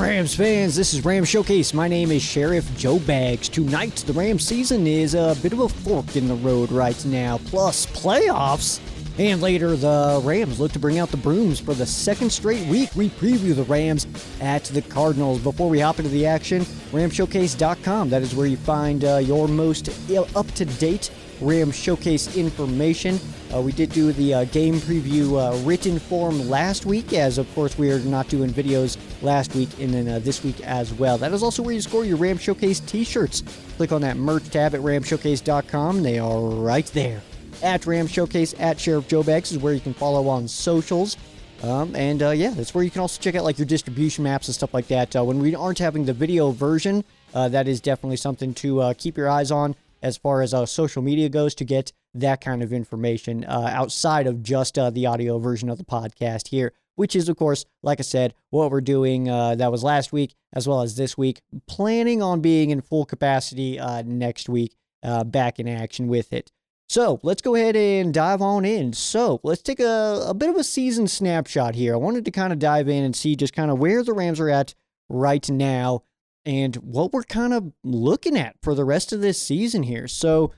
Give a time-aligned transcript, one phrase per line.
[0.00, 0.74] Rams fans?
[0.74, 1.74] This is Rams Showcase.
[1.74, 3.50] My name is Sheriff Joe Bags.
[3.50, 7.36] Tonight, the Rams season is a bit of a fork in the road right now,
[7.46, 8.80] plus playoffs.
[9.18, 12.88] And later, the Rams look to bring out the brooms for the second straight week.
[12.96, 14.06] We preview the Rams
[14.40, 15.38] at the Cardinals.
[15.40, 16.62] Before we hop into the action,
[16.92, 18.08] ramshowcase.com.
[18.08, 19.90] That is where you find uh, your most
[20.34, 23.18] up to date Ram Showcase information.
[23.54, 27.52] Uh, we did do the uh, game preview uh, written form last week, as of
[27.54, 31.16] course we are not doing videos last week and then uh, this week as well.
[31.18, 33.42] That is also where you score your Ram Showcase t shirts.
[33.76, 36.02] Click on that merch tab at ramshowcase.com.
[36.02, 37.22] They are right there.
[37.62, 41.16] At Ram Showcase, at Sheriff Joe Bags is where you can follow on socials.
[41.62, 44.48] Um, and uh, yeah, that's where you can also check out like your distribution maps
[44.48, 45.14] and stuff like that.
[45.14, 49.28] Uh, when we aren't having the video version, that is definitely something to keep your
[49.28, 53.44] eyes on as far as uh, social media goes to get that kind of information
[53.44, 57.36] uh, outside of just uh, the audio version of the podcast here, which is, of
[57.36, 59.28] course, like I said, what we're doing.
[59.28, 61.40] Uh, that was last week as well as this week.
[61.66, 66.50] Planning on being in full capacity uh, next week, uh, back in action with it.
[66.88, 68.92] So let's go ahead and dive on in.
[68.92, 71.94] So let's take a, a bit of a season snapshot here.
[71.94, 74.40] I wanted to kind of dive in and see just kind of where the Rams
[74.40, 74.74] are at
[75.08, 76.02] right now
[76.44, 80.08] and what we're kind of looking at for the rest of this season here.
[80.08, 80.52] So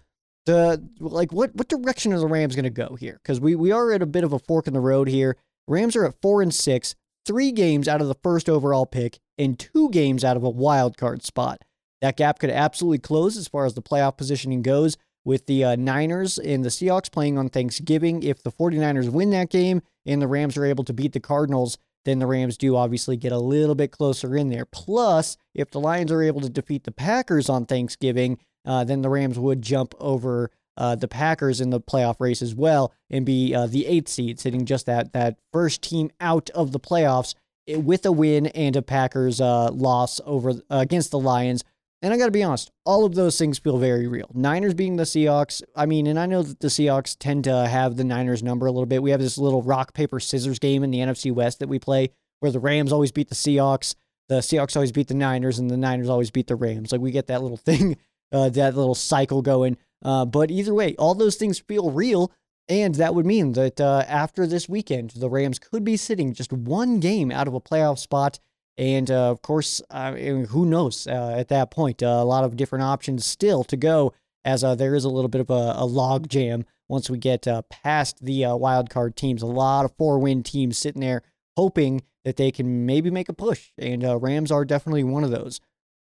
[0.47, 3.21] the like what what direction are the Rams going to go here?
[3.23, 5.37] Because we we are at a bit of a fork in the road here.
[5.69, 6.95] Rams are at four and six,
[7.25, 10.97] three games out of the first overall pick, and two games out of a wild
[10.97, 11.63] card spot.
[12.01, 14.97] That gap could absolutely close as far as the playoff positioning goes.
[15.25, 19.51] With the uh, Niners and the Seahawks playing on Thanksgiving, if the 49ers win that
[19.51, 23.17] game and the Rams are able to beat the Cardinals, then the Rams do obviously
[23.17, 24.64] get a little bit closer in there.
[24.64, 29.08] Plus, if the Lions are able to defeat the Packers on Thanksgiving, uh, then the
[29.08, 33.55] Rams would jump over uh, the Packers in the playoff race as well and be
[33.55, 37.34] uh, the eighth seed, sitting just that that first team out of the playoffs
[37.69, 41.64] eh, with a win and a Packers uh, loss over against the Lions.
[42.03, 44.29] And I got to be honest, all of those things feel very real.
[44.35, 45.63] Niners being the Seahawks.
[45.77, 48.73] I mean, and I know that the Seahawks tend to have the Niners number a
[48.73, 49.02] little bit.
[49.02, 52.11] We have this little rock, paper, scissors game in the NFC West that we play
[52.42, 53.95] where the Rams always beat the Seahawks,
[54.29, 56.91] the Seahawks always beat the Niners, and the Niners always beat the Rams.
[56.91, 57.96] Like we get that little thing,
[58.33, 59.77] uh, that little cycle going.
[60.05, 62.33] Uh, but either way, all those things feel real.
[62.68, 66.52] And that would mean that uh, after this weekend, the Rams could be sitting just
[66.52, 68.41] one game out of a playoff spot
[68.79, 72.03] and uh, of course, uh, who knows uh, at that point?
[72.03, 74.13] Uh, a lot of different options still to go,
[74.45, 77.47] as uh, there is a little bit of a, a log jam once we get
[77.47, 79.43] uh, past the wild card teams.
[79.43, 81.23] A lot of four win teams sitting there
[81.57, 85.61] hoping that they can maybe make a push, and Rams are definitely one of those.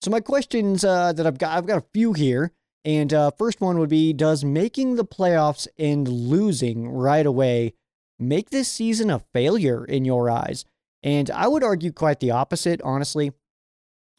[0.01, 2.51] So my questions that I've got, I've got a few here.
[2.83, 7.73] And first one would be Does making the playoffs and losing right away
[8.19, 10.65] make this season a failure in your eyes?
[11.05, 13.31] And I would argue quite the opposite, honestly.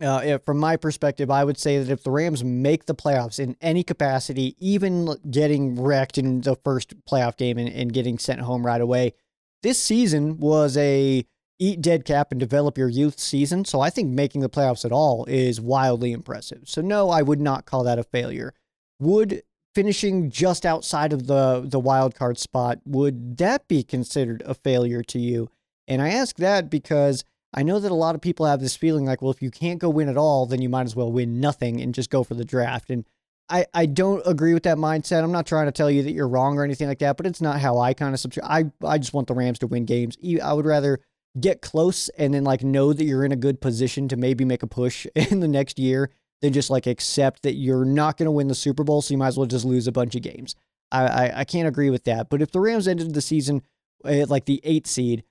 [0.01, 3.57] Uh, from my perspective, I would say that if the Rams make the playoffs in
[3.61, 8.65] any capacity, even getting wrecked in the first playoff game and, and getting sent home
[8.65, 9.15] right away,
[9.63, 11.27] this season was a
[11.59, 13.65] eat dead cap and develop your youth season.
[13.65, 16.63] So I think making the playoffs at all is wildly impressive.
[16.67, 18.55] So no, I would not call that a failure.
[19.01, 19.43] Would
[19.75, 25.03] finishing just outside of the the wild card spot would that be considered a failure
[25.03, 25.51] to you?
[25.89, 27.25] And I ask that because
[27.55, 29.79] I know that a lot of people have this feeling like, well, if you can't
[29.79, 32.35] go win at all, then you might as well win nothing and just go for
[32.35, 32.91] the draft.
[32.91, 33.07] And
[33.49, 35.23] I, I don't agree with that mindset.
[35.23, 37.41] I'm not trying to tell you that you're wrong or anything like that, but it's
[37.41, 38.73] not how I kind of subscribe.
[38.83, 40.17] I, I just want the Rams to win games.
[40.43, 41.01] I would rather
[41.39, 44.63] get close and then like know that you're in a good position to maybe make
[44.63, 46.11] a push in the next year
[46.43, 49.01] than just like accept that you're not going to win the Super Bowl.
[49.01, 50.55] So you might as well just lose a bunch of games.
[50.91, 52.29] I, I, I can't agree with that.
[52.29, 53.63] But if the Rams ended the season
[54.05, 55.25] at like the eighth seed,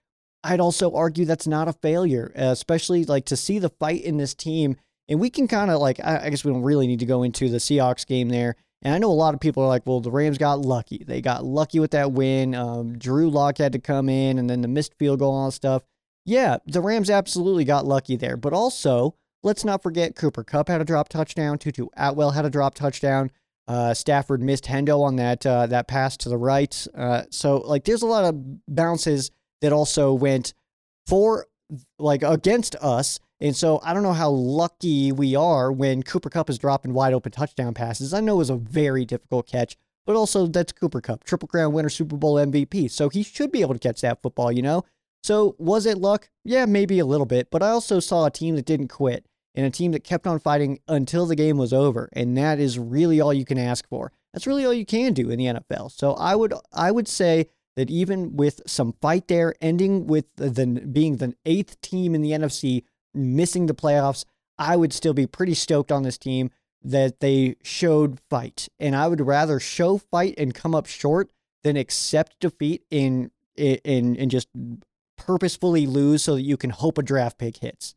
[0.46, 4.34] I'd also argue that's not a failure, especially like to see the fight in this
[4.34, 4.78] team.
[5.10, 7.50] And we can kind of like, I guess we don't really need to go into
[7.50, 8.56] the Seahawks game there.
[8.82, 11.04] And I know a lot of people are like, well, the Rams got lucky.
[11.04, 12.54] They got lucky with that win.
[12.54, 15.84] Um, Drew Lock had to come in and then the missed field goal and stuff.
[16.26, 18.38] Yeah, the Rams absolutely got lucky there.
[18.38, 21.58] But also, let's not forget Cooper Kupp had a drop touchdown.
[21.58, 23.32] Tutu Atwell had a drop touchdown.
[23.68, 26.86] Uh, Stafford missed Hendo on that uh, that pass to the right.
[26.96, 28.36] Uh, so like, there's a lot of
[28.68, 29.32] bounces
[29.62, 30.54] that also went
[31.08, 31.48] for
[32.00, 33.20] like against us.
[33.40, 37.14] And so I don't know how lucky we are when Cooper Kupp is dropping wide
[37.14, 38.14] open touchdown passes.
[38.14, 39.76] I know it was a very difficult catch,
[40.06, 42.90] but also that's Cooper Kupp, Triple Crown winner, Super Bowl MVP.
[42.90, 44.86] So he should be able to catch that football, you know?
[45.24, 46.30] So was it luck?
[46.44, 49.26] Yeah, maybe a little bit, but I also saw a team that didn't quit
[49.56, 52.10] and a team that kept on fighting until the game was over.
[52.14, 54.12] And that is really all you can ask for.
[54.34, 55.92] That's really all you can do in the NFL.
[55.92, 60.66] So I would I would say that even with some fight there, ending with the,
[60.92, 62.84] being the eighth team in the NFC,
[63.14, 64.26] missing the playoffs,
[64.58, 66.52] I would still be pretty stoked on this team
[66.84, 68.70] that they showed fight.
[68.80, 71.30] And I would rather show fight and come up short
[71.64, 74.48] than accept defeat in in and just
[75.18, 77.96] purposefully lose so that you can hope a draft pick hits.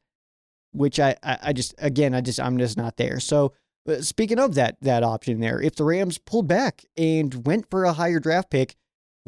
[0.72, 3.20] Which I, I, I just again I just I'm just not there.
[3.20, 3.52] So
[3.88, 7.84] uh, speaking of that that option there, if the Rams pulled back and went for
[7.84, 8.75] a higher draft pick,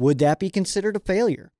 [0.01, 1.51] would that be considered a failure?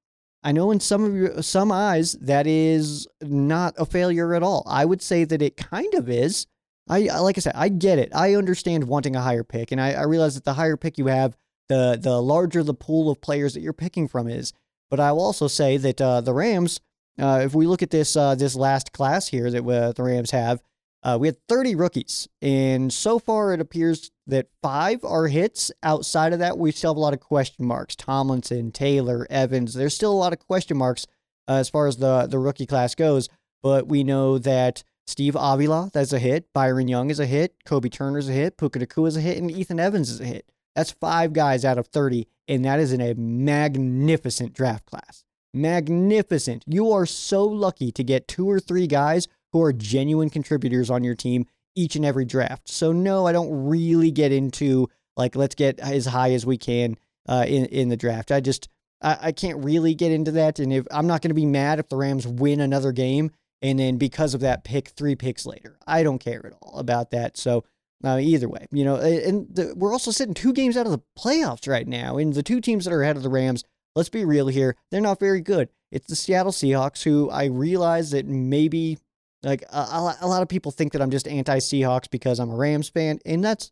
[0.43, 4.63] I know in some of your some eyes that is not a failure at all.
[4.67, 6.47] I would say that it kind of is.
[6.89, 8.09] I like I said, I get it.
[8.13, 11.07] I understand wanting a higher pick, and I, I realize that the higher pick you
[11.07, 11.37] have,
[11.69, 14.51] the the larger the pool of players that you're picking from is.
[14.89, 16.81] But I will also say that uh, the Rams,
[17.17, 20.31] uh, if we look at this uh, this last class here that uh, the Rams
[20.31, 20.61] have,
[21.03, 25.71] uh, we had 30 rookies, and so far it appears that five are hits.
[25.81, 27.95] Outside of that, we still have a lot of question marks.
[27.95, 29.73] Tomlinson, Taylor, Evans.
[29.73, 31.07] There's still a lot of question marks
[31.47, 33.29] uh, as far as the the rookie class goes.
[33.63, 36.51] But we know that Steve Avila, that's a hit.
[36.53, 37.55] Byron Young is a hit.
[37.65, 38.57] Kobie Turner's a hit.
[38.57, 39.37] Puka Nacua is a hit.
[39.37, 40.45] And Ethan Evans is a hit.
[40.75, 42.27] That's five guys out of 30.
[42.47, 45.23] And that is in a magnificent draft class.
[45.53, 46.63] Magnificent.
[46.65, 51.03] You are so lucky to get two or three guys who are genuine contributors on
[51.03, 51.45] your team
[51.75, 52.67] each and every draft.
[52.69, 56.97] So, no, I don't really get into like, let's get as high as we can
[57.27, 58.31] uh, in, in the draft.
[58.31, 58.67] I just,
[59.01, 60.59] I, I can't really get into that.
[60.59, 63.31] And if I'm not going to be mad if the Rams win another game
[63.61, 65.77] and then because of that pick three picks later.
[65.85, 67.37] I don't care at all about that.
[67.37, 67.63] So
[68.03, 71.01] uh, either way, you know, and the, we're also sitting two games out of the
[71.17, 73.63] playoffs right now, and the two teams that are ahead of the Rams.
[73.95, 75.69] Let's be real here; they're not very good.
[75.91, 78.97] It's the Seattle Seahawks, who I realize that maybe
[79.43, 82.55] like a, a lot of people think that I'm just anti Seahawks because I'm a
[82.55, 83.71] Rams fan, and that's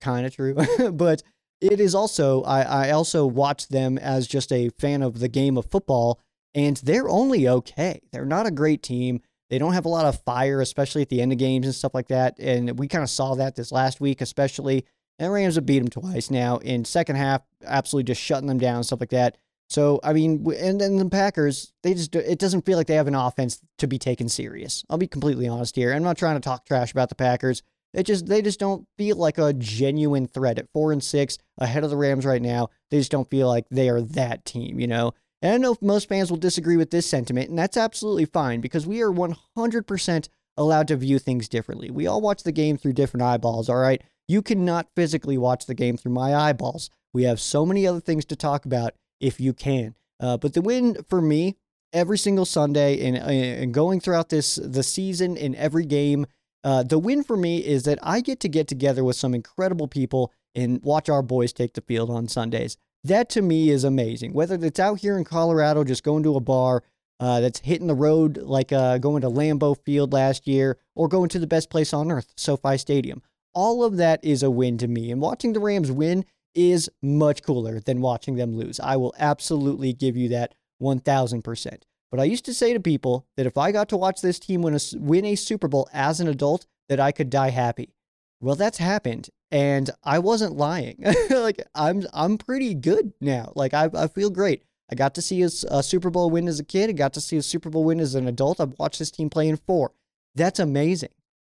[0.00, 0.54] kind of true.
[0.92, 1.22] but
[1.60, 5.56] it is also I, I also watch them as just a fan of the game
[5.56, 6.20] of football,
[6.54, 8.00] and they're only okay.
[8.12, 9.20] They're not a great team.
[9.50, 11.94] They don't have a lot of fire, especially at the end of games and stuff
[11.94, 12.38] like that.
[12.38, 14.84] And we kind of saw that this last week, especially.
[15.18, 18.84] And Rams have beat them twice now in second half, absolutely just shutting them down,
[18.84, 19.36] stuff like that.
[19.68, 23.06] So I mean, and then the Packers, they just it doesn't feel like they have
[23.06, 24.84] an offense to be taken serious.
[24.88, 25.92] I'll be completely honest here.
[25.92, 27.62] I'm not trying to talk trash about the Packers.
[27.94, 31.84] It just they just don't feel like a genuine threat at four and six ahead
[31.84, 32.68] of the Rams right now.
[32.90, 35.12] They just don't feel like they are that team, you know.
[35.40, 38.86] And I know most fans will disagree with this sentiment, and that's absolutely fine because
[38.86, 41.90] we are 100% allowed to view things differently.
[41.90, 44.02] We all watch the game through different eyeballs, all right?
[44.26, 46.90] You cannot physically watch the game through my eyeballs.
[47.14, 49.94] We have so many other things to talk about if you can.
[50.20, 51.56] Uh, but the win for me
[51.92, 56.26] every single Sunday and, and going throughout this the season in every game,
[56.64, 59.88] uh, the win for me is that I get to get together with some incredible
[59.88, 62.76] people and watch our boys take the field on Sundays.
[63.04, 64.32] That to me is amazing.
[64.32, 66.82] Whether it's out here in Colorado, just going to a bar
[67.20, 71.28] uh, that's hitting the road, like uh, going to Lambeau Field last year, or going
[71.30, 73.22] to the best place on earth, SoFi Stadium.
[73.54, 75.10] All of that is a win to me.
[75.10, 76.24] And watching the Rams win
[76.54, 78.80] is much cooler than watching them lose.
[78.80, 81.82] I will absolutely give you that 1000%.
[82.10, 84.62] But I used to say to people that if I got to watch this team
[84.62, 87.92] win a, win a Super Bowl as an adult, that I could die happy.
[88.40, 91.04] Well, that's happened and I wasn't lying.
[91.30, 93.52] like I'm I'm pretty good now.
[93.54, 94.62] Like I I feel great.
[94.90, 96.88] I got to see a, a, Super Bowl win as a kid.
[96.88, 98.58] I got to see a Super Bowl win as an adult.
[98.58, 99.92] I've watched this team play in four.
[100.34, 101.10] That's amazing.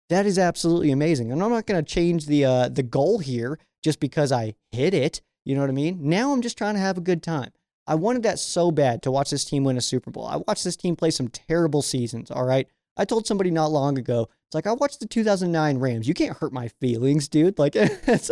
[0.08, 1.32] That is absolutely amazing.
[1.32, 4.94] And I'm not going to change the uh, the goal here just because I hit
[4.94, 5.20] it.
[5.44, 5.98] You know what I mean?
[6.00, 7.50] Now I'm just trying to have a good time.
[7.86, 10.26] I wanted that so bad to watch this team win a Super Bowl.
[10.26, 12.30] I watched this team play some terrible seasons.
[12.30, 12.66] All right.
[12.96, 16.08] I told somebody not long ago, it's like I watched the 2009 Rams.
[16.08, 17.58] You can't hurt my feelings, dude.
[17.58, 18.30] Like it's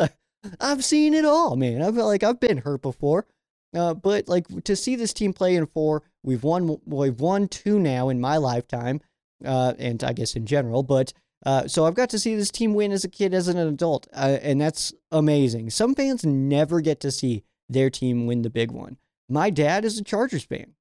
[0.60, 1.82] I've seen it all, man.
[1.82, 3.26] I feel like I've been hurt before.
[3.74, 7.78] Uh, but like to see this team play in four, we've won we've won two
[7.78, 9.00] now in my lifetime,
[9.44, 10.82] uh, and I guess in general.
[10.82, 11.12] But
[11.44, 14.06] uh, so I've got to see this team win as a kid, as an adult,
[14.12, 15.70] uh, and that's amazing.
[15.70, 18.98] Some fans never get to see their team win the big one.
[19.28, 20.74] My dad is a Chargers fan.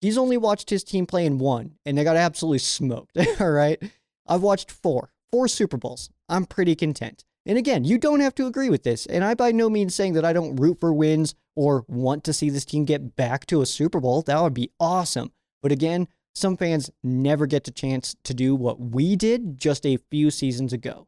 [0.00, 3.16] He's only watched his team play in one, and they got absolutely smoked.
[3.40, 3.82] all right.
[4.26, 6.10] I've watched four, four Super Bowls.
[6.28, 7.24] I'm pretty content.
[7.46, 9.06] And again, you don't have to agree with this.
[9.06, 12.32] And I by no means saying that I don't root for wins or want to
[12.32, 14.22] see this team get back to a Super Bowl.
[14.22, 15.32] That would be awesome.
[15.62, 19.98] But again, some fans never get the chance to do what we did just a
[20.10, 21.06] few seasons ago.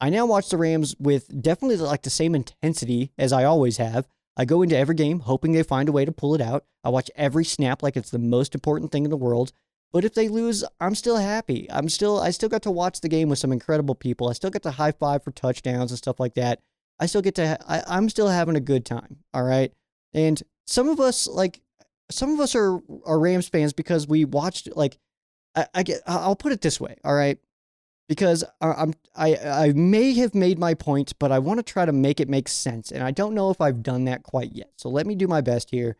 [0.00, 4.06] I now watch the Rams with definitely like the same intensity as I always have,
[4.36, 6.64] I go into every game hoping they find a way to pull it out.
[6.84, 9.52] I watch every snap like it's the most important thing in the world.
[9.92, 11.66] But if they lose, I'm still happy.
[11.70, 14.28] I'm still I still got to watch the game with some incredible people.
[14.28, 16.60] I still get to high five for touchdowns and stuff like that.
[17.00, 19.18] I still get to I, I'm still having a good time.
[19.32, 19.72] All right.
[20.12, 21.62] And some of us like
[22.10, 24.98] some of us are are Rams fans because we watched like
[25.54, 26.02] I, I get.
[26.06, 26.96] I'll put it this way.
[27.04, 27.38] All right,
[28.08, 31.92] because I'm I I may have made my point, but I want to try to
[31.92, 34.70] make it make sense, and I don't know if I've done that quite yet.
[34.76, 35.96] So let me do my best here.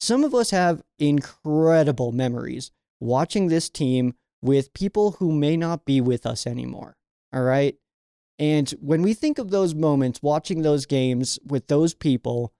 [0.00, 6.00] Some of us have incredible memories watching this team with people who may not be
[6.00, 6.96] with us anymore.
[7.32, 7.76] All right.
[8.38, 12.52] And when we think of those moments, watching those games with those people,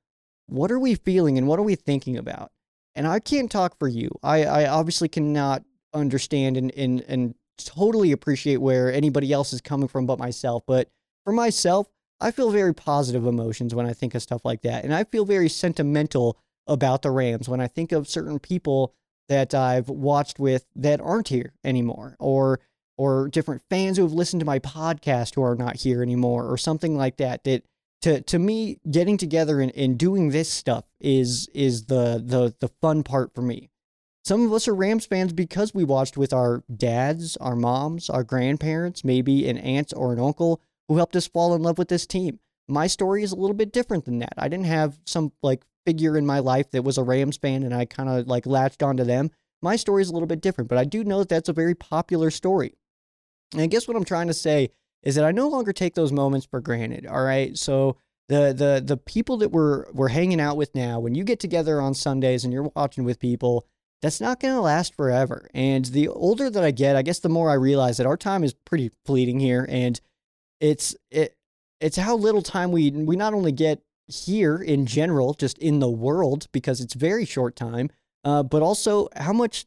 [0.46, 2.52] what are we feeling and what are we thinking about?
[2.94, 4.10] And I can't talk for you.
[4.22, 9.88] I, I obviously cannot understand and, and, and totally appreciate where anybody else is coming
[9.88, 10.64] from but myself.
[10.66, 10.90] But
[11.24, 11.88] for myself,
[12.20, 14.84] I feel very positive emotions when I think of stuff like that.
[14.84, 18.94] And I feel very sentimental about the Rams when I think of certain people
[19.28, 22.60] that I've watched with that aren't here anymore or
[22.98, 26.58] or different fans who have listened to my podcast who are not here anymore or
[26.58, 27.64] something like that that
[28.02, 32.68] to to me getting together and, and doing this stuff is is the the the
[32.80, 33.70] fun part for me.
[34.24, 38.22] Some of us are rams fans because we watched with our dads our moms our
[38.22, 42.06] grandparents maybe an aunt or an uncle who helped us fall in love with this
[42.06, 42.38] team.
[42.68, 44.34] My story is a little bit different than that.
[44.36, 47.74] I didn't have some like figure in my life that was a rams fan and
[47.74, 49.30] i kind of like latched onto them.
[49.62, 51.74] My story is a little bit different but i do know that that's a very
[51.74, 52.74] popular story.
[53.52, 54.70] And I guess what I'm trying to say
[55.02, 57.06] is that I no longer take those moments for granted.
[57.06, 57.56] All right.
[57.56, 57.96] So
[58.28, 61.80] the the the people that we're we're hanging out with now, when you get together
[61.80, 63.66] on Sundays and you're watching with people,
[64.00, 65.48] that's not going to last forever.
[65.54, 68.44] And the older that I get, I guess the more I realize that our time
[68.44, 70.00] is pretty fleeting here, and
[70.60, 71.36] it's it
[71.80, 75.90] it's how little time we we not only get here in general, just in the
[75.90, 77.90] world, because it's very short time,
[78.24, 79.66] uh, but also how much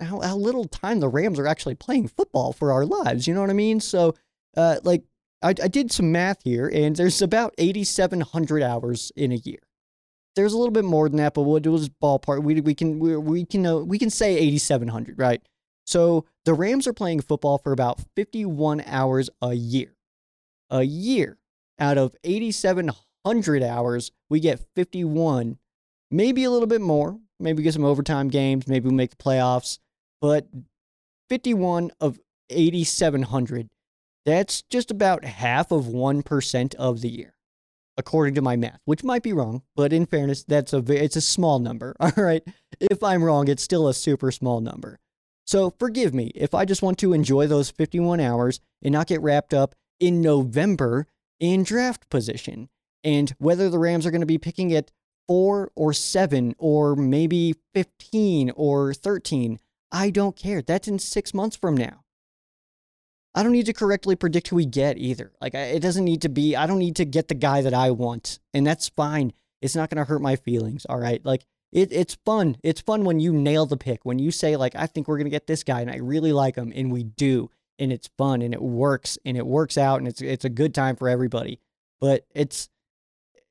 [0.00, 3.26] how, how little time the Rams are actually playing football for our lives.
[3.26, 3.80] You know what I mean?
[3.80, 4.14] So,
[4.56, 5.02] uh, like,
[5.42, 9.58] I, I did some math here, and there's about 8,700 hours in a year.
[10.36, 12.42] There's a little bit more than that, but we'll do this ballpark.
[12.42, 15.40] We, we can we, we can uh, we can say 8,700, right?
[15.86, 19.94] So the Rams are playing football for about 51 hours a year.
[20.70, 21.38] A year
[21.78, 25.58] out of 8,700 hours, we get 51,
[26.10, 27.18] maybe a little bit more.
[27.38, 28.66] Maybe we get some overtime games.
[28.66, 29.78] Maybe we make the playoffs
[30.24, 30.46] but
[31.28, 32.18] 51 of
[32.48, 33.68] 8,700,
[34.24, 37.34] that's just about half of 1% of the year,
[37.96, 41.20] according to my math, which might be wrong, but in fairness, that's a, it's a
[41.20, 41.94] small number.
[42.00, 42.42] All right.
[42.80, 44.98] If I'm wrong, it's still a super small number.
[45.46, 49.20] So forgive me if I just want to enjoy those 51 hours and not get
[49.20, 51.06] wrapped up in November
[51.38, 52.70] in draft position
[53.02, 54.90] and whether the Rams are going to be picking at
[55.28, 59.58] four or seven or maybe 15 or 13.
[59.92, 60.62] I don't care.
[60.62, 62.03] That's in six months from now.
[63.34, 65.32] I don't need to correctly predict who we get either.
[65.40, 67.90] Like, it doesn't need to be, I don't need to get the guy that I
[67.90, 68.38] want.
[68.52, 69.32] And that's fine.
[69.60, 70.86] It's not going to hurt my feelings.
[70.88, 71.24] All right.
[71.24, 72.56] Like, it, it's fun.
[72.62, 75.26] It's fun when you nail the pick, when you say, like, I think we're going
[75.26, 76.72] to get this guy and I really like him.
[76.74, 77.50] And we do.
[77.78, 80.72] And it's fun and it works and it works out and it's, it's a good
[80.72, 81.58] time for everybody.
[82.00, 82.68] But it's,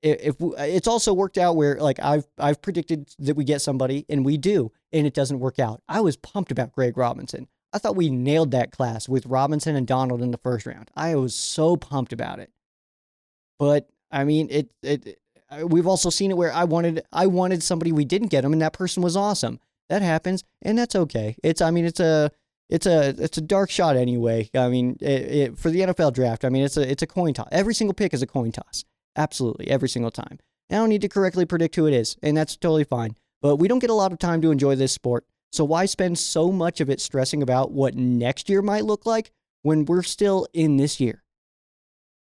[0.02, 4.26] if, it's also worked out where like I've I've predicted that we get somebody and
[4.26, 5.82] we do and it doesn't work out.
[5.88, 7.48] I was pumped about Greg Robinson.
[7.74, 10.92] I thought we nailed that class with Robinson and Donald in the first round.
[10.96, 12.52] I was so pumped about it.
[13.58, 15.18] But I mean, it it
[15.66, 18.62] we've also seen it where I wanted I wanted somebody we didn't get him and
[18.62, 19.60] that person was awesome.
[19.90, 21.36] That happens and that's okay.
[21.44, 22.32] It's I mean it's a
[22.70, 24.50] it's a it's a dark shot anyway.
[24.56, 27.34] I mean, it, it, for the NFL draft, I mean it's a it's a coin
[27.34, 27.50] toss.
[27.52, 28.86] Every single pick is a coin toss.
[29.16, 30.40] Absolutely, every single time.
[30.72, 33.16] I don't need to correctly predict who it is, and that's totally fine.
[33.42, 35.26] But we don't get a lot of time to enjoy this sport.
[35.54, 39.32] So why spend so much of it stressing about what next year might look like
[39.62, 41.24] when we're still in this year?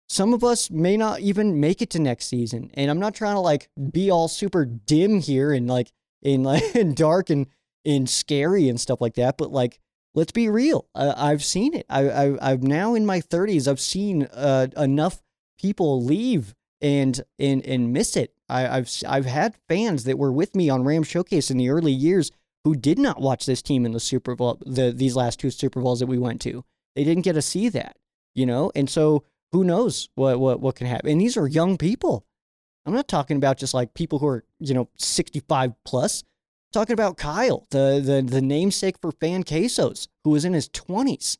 [0.08, 2.72] Some of us may not even make it to next season.
[2.74, 6.64] And I'm not trying to like be all super dim here and like in like
[6.74, 7.46] in dark and
[7.84, 9.78] in scary and stuff like that, but like
[10.12, 10.88] let's be real.
[10.92, 11.86] I, have seen it.
[11.88, 13.68] I, I, I'm now in my 30s.
[13.68, 15.22] I've seen uh, enough
[15.56, 18.34] people leave and and and miss it.
[18.48, 21.92] I, have I've had fans that were with me on Ram Showcase in the early
[21.92, 22.32] years
[22.64, 25.80] who did not watch this team in the Super Bowl, the these last two Super
[25.80, 26.64] Bowls that we went to.
[26.94, 27.96] They didn't get to see that,
[28.34, 31.10] you know, and so who knows what what what can happen.
[31.10, 32.26] And these are young people.
[32.86, 36.22] I'm not talking about just like people who are you know 65 plus.
[36.22, 40.68] I'm talking about Kyle, the the the namesake for Fan Quesos, who was in his
[40.68, 41.38] 20s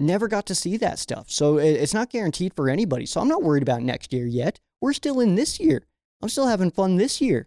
[0.00, 1.30] never got to see that stuff.
[1.30, 3.06] So it's not guaranteed for anybody.
[3.06, 4.58] So I'm not worried about next year yet.
[4.80, 5.82] We're still in this year.
[6.22, 7.46] I'm still having fun this year.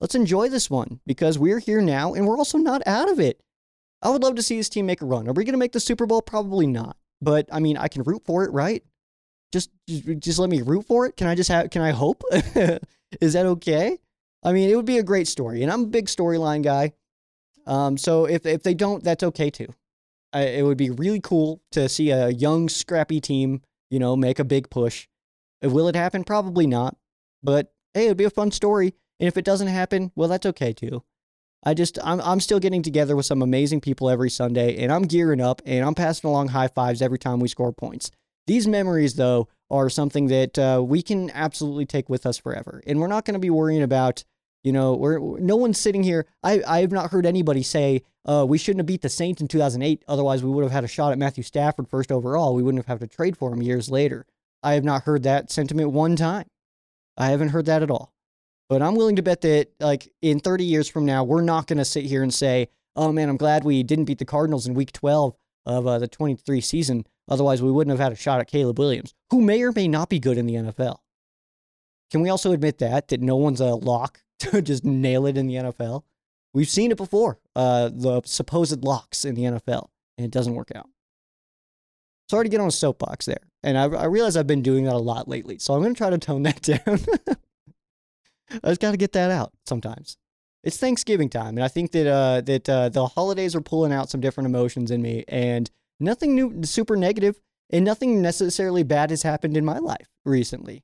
[0.00, 3.40] Let's enjoy this one because we're here now and we're also not out of it.
[4.02, 5.28] I would love to see this team make a run.
[5.28, 6.20] Are we going to make the Super Bowl?
[6.20, 6.96] Probably not.
[7.22, 8.82] But I mean, I can root for it, right?
[9.52, 11.16] Just, just, let me root for it.
[11.16, 11.70] Can I just have?
[11.70, 12.22] Can I hope?
[13.20, 13.98] Is that okay?
[14.42, 16.92] I mean, it would be a great story, and I'm a big storyline guy.
[17.66, 19.68] Um, so if if they don't, that's okay too.
[20.32, 24.40] I, it would be really cool to see a young, scrappy team, you know, make
[24.40, 25.06] a big push.
[25.62, 26.24] Will it happen?
[26.24, 26.96] Probably not.
[27.42, 28.94] But hey, it'd be a fun story.
[29.24, 31.02] And if it doesn't happen, well, that's okay too.
[31.64, 35.04] I just I'm I'm still getting together with some amazing people every Sunday, and I'm
[35.04, 38.10] gearing up and I'm passing along high fives every time we score points.
[38.46, 43.00] These memories, though, are something that uh, we can absolutely take with us forever, and
[43.00, 44.24] we're not going to be worrying about.
[44.62, 46.26] You know, we're no one's sitting here.
[46.42, 49.48] I I have not heard anybody say uh, we shouldn't have beat the Saints in
[49.48, 50.04] 2008.
[50.06, 52.54] Otherwise, we would have had a shot at Matthew Stafford first overall.
[52.54, 54.26] We wouldn't have had to trade for him years later.
[54.62, 56.44] I have not heard that sentiment one time.
[57.16, 58.13] I haven't heard that at all.
[58.68, 61.78] But I'm willing to bet that, like, in 30 years from now, we're not going
[61.78, 64.74] to sit here and say, oh man, I'm glad we didn't beat the Cardinals in
[64.74, 65.34] week 12
[65.66, 67.06] of uh, the 23 season.
[67.28, 70.08] Otherwise, we wouldn't have had a shot at Caleb Williams, who may or may not
[70.08, 70.98] be good in the NFL.
[72.10, 75.46] Can we also admit that, that no one's a lock to just nail it in
[75.46, 76.02] the NFL?
[76.52, 80.70] We've seen it before, uh, the supposed locks in the NFL, and it doesn't work
[80.74, 80.88] out.
[82.30, 83.42] Sorry to get on a soapbox there.
[83.62, 85.98] And I, I realize I've been doing that a lot lately, so I'm going to
[85.98, 87.00] try to tone that down.
[88.62, 90.16] I just got to get that out sometimes.
[90.62, 94.08] It's Thanksgiving time, and I think that uh, that uh, the holidays are pulling out
[94.08, 95.70] some different emotions in me, and
[96.00, 97.38] nothing new, super negative,
[97.70, 100.82] and nothing necessarily bad has happened in my life recently.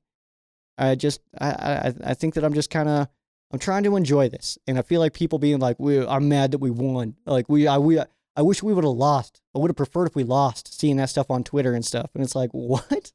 [0.77, 3.07] I just, I, I, I think that I'm just kind of,
[3.51, 6.51] I'm trying to enjoy this, and I feel like people being like, "We, I'm mad
[6.51, 7.99] that we won." Like we, I, we,
[8.35, 9.41] I wish we would have lost.
[9.55, 10.79] I would have preferred if we lost.
[10.79, 13.11] Seeing that stuff on Twitter and stuff, and it's like, what?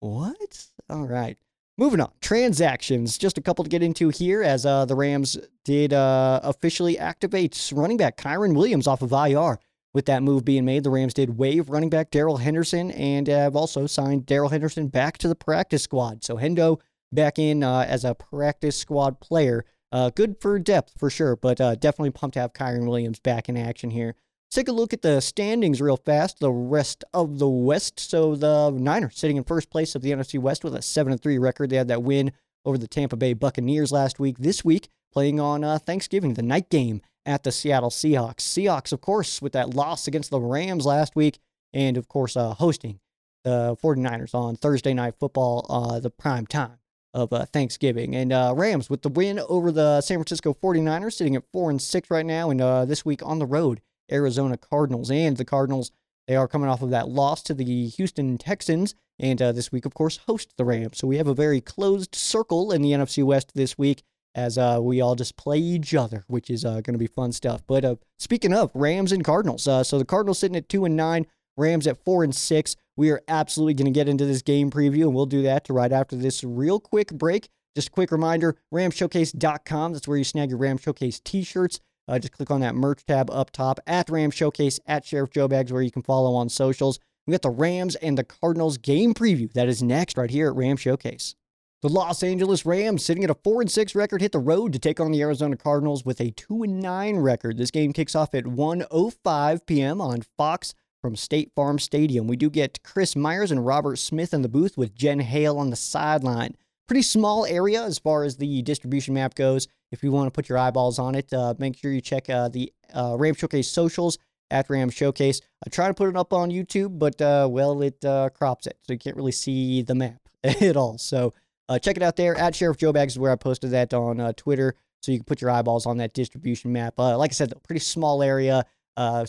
[0.00, 0.66] What?
[0.88, 1.38] All right.
[1.80, 3.16] Moving on, transactions.
[3.16, 7.70] Just a couple to get into here as uh, the Rams did uh, officially activate
[7.72, 9.60] running back Kyren Williams off of IR.
[9.94, 13.54] With that move being made, the Rams did waive running back Darrell Henderson and have
[13.54, 16.24] also signed Darrell Henderson back to the practice squad.
[16.24, 16.80] So Hendo
[17.12, 19.64] back in uh, as a practice squad player.
[19.92, 23.48] Uh, good for depth for sure, but uh, definitely pumped to have Kyren Williams back
[23.48, 24.16] in action here.
[24.50, 26.40] Take a look at the standings real fast.
[26.40, 28.00] The rest of the West.
[28.00, 31.20] So the Niners sitting in first place of the NFC West with a 7 and
[31.20, 31.68] 3 record.
[31.68, 32.32] They had that win
[32.64, 34.38] over the Tampa Bay Buccaneers last week.
[34.38, 38.40] This week, playing on uh, Thanksgiving, the night game at the Seattle Seahawks.
[38.40, 41.38] Seahawks, of course, with that loss against the Rams last week,
[41.74, 43.00] and of course, uh, hosting
[43.44, 46.78] the 49ers on Thursday Night Football, uh, the prime time
[47.12, 48.16] of uh, Thanksgiving.
[48.16, 51.82] And uh, Rams with the win over the San Francisco 49ers, sitting at 4 and
[51.82, 55.10] 6 right now, and uh, this week on the road Arizona Cardinals.
[55.10, 55.90] And the Cardinals,
[56.26, 58.94] they are coming off of that loss to the Houston Texans.
[59.18, 60.98] And uh, this week, of course, host the Rams.
[60.98, 64.02] So we have a very closed circle in the NFC West this week
[64.34, 67.32] as uh, we all just play each other, which is uh, going to be fun
[67.32, 67.62] stuff.
[67.66, 70.96] But uh, speaking of Rams and Cardinals, uh, so the Cardinals sitting at two and
[70.96, 72.76] nine, Rams at four and six.
[72.96, 75.92] We are absolutely going to get into this game preview, and we'll do that right
[75.92, 77.48] after this real quick break.
[77.74, 79.92] Just a quick reminder ramshowcase.com.
[79.92, 81.80] That's where you snag your Ram Showcase t shirts.
[82.08, 85.46] Uh, just click on that merch tab up top at Ram Showcase at Sheriff Joe
[85.46, 86.98] Bags, where you can follow on socials.
[87.26, 90.56] We got the Rams and the Cardinals game preview that is next right here at
[90.56, 91.34] Ram Showcase.
[91.82, 94.80] The Los Angeles Rams, sitting at a 4 and 6 record, hit the road to
[94.80, 97.56] take on the Arizona Cardinals with a 2 and 9 record.
[97.56, 100.00] This game kicks off at 1:05 p.m.
[100.00, 102.26] on Fox from State Farm Stadium.
[102.26, 105.70] We do get Chris Myers and Robert Smith in the booth with Jen Hale on
[105.70, 106.56] the sideline
[106.88, 109.68] pretty small area as far as the distribution map goes.
[109.92, 112.48] If you want to put your eyeballs on it, uh, make sure you check uh,
[112.48, 114.18] the uh, Ram Showcase socials
[114.50, 115.40] at Ram Showcase.
[115.64, 118.78] I try to put it up on YouTube, but uh, well, it uh, crops it,
[118.82, 120.98] so you can't really see the map at all.
[120.98, 121.34] So
[121.68, 124.32] uh, check it out there at Sheriff Joe Bags is where I posted that on
[124.34, 126.94] Twitter, so you can put your eyeballs on that distribution map.
[126.98, 128.64] like I said, pretty small area.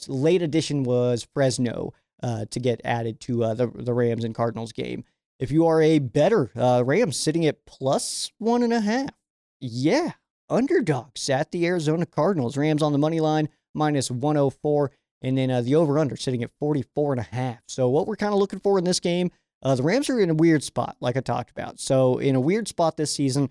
[0.07, 1.93] late edition was Fresno
[2.23, 5.03] to get added to the the Rams and Cardinals game.
[5.39, 9.11] If you are a better uh, Rams sitting at plus one and a half,
[9.61, 10.11] yeah,
[10.49, 12.57] underdogs at the Arizona Cardinals.
[12.57, 16.51] Rams on the money line minus 104, and then uh, the over under sitting at
[16.59, 17.59] 44 and a half.
[17.67, 19.31] So what we're kind of looking for in this game,
[19.63, 21.79] uh, the Rams are in a weird spot, like I talked about.
[21.79, 23.49] So in a weird spot this season,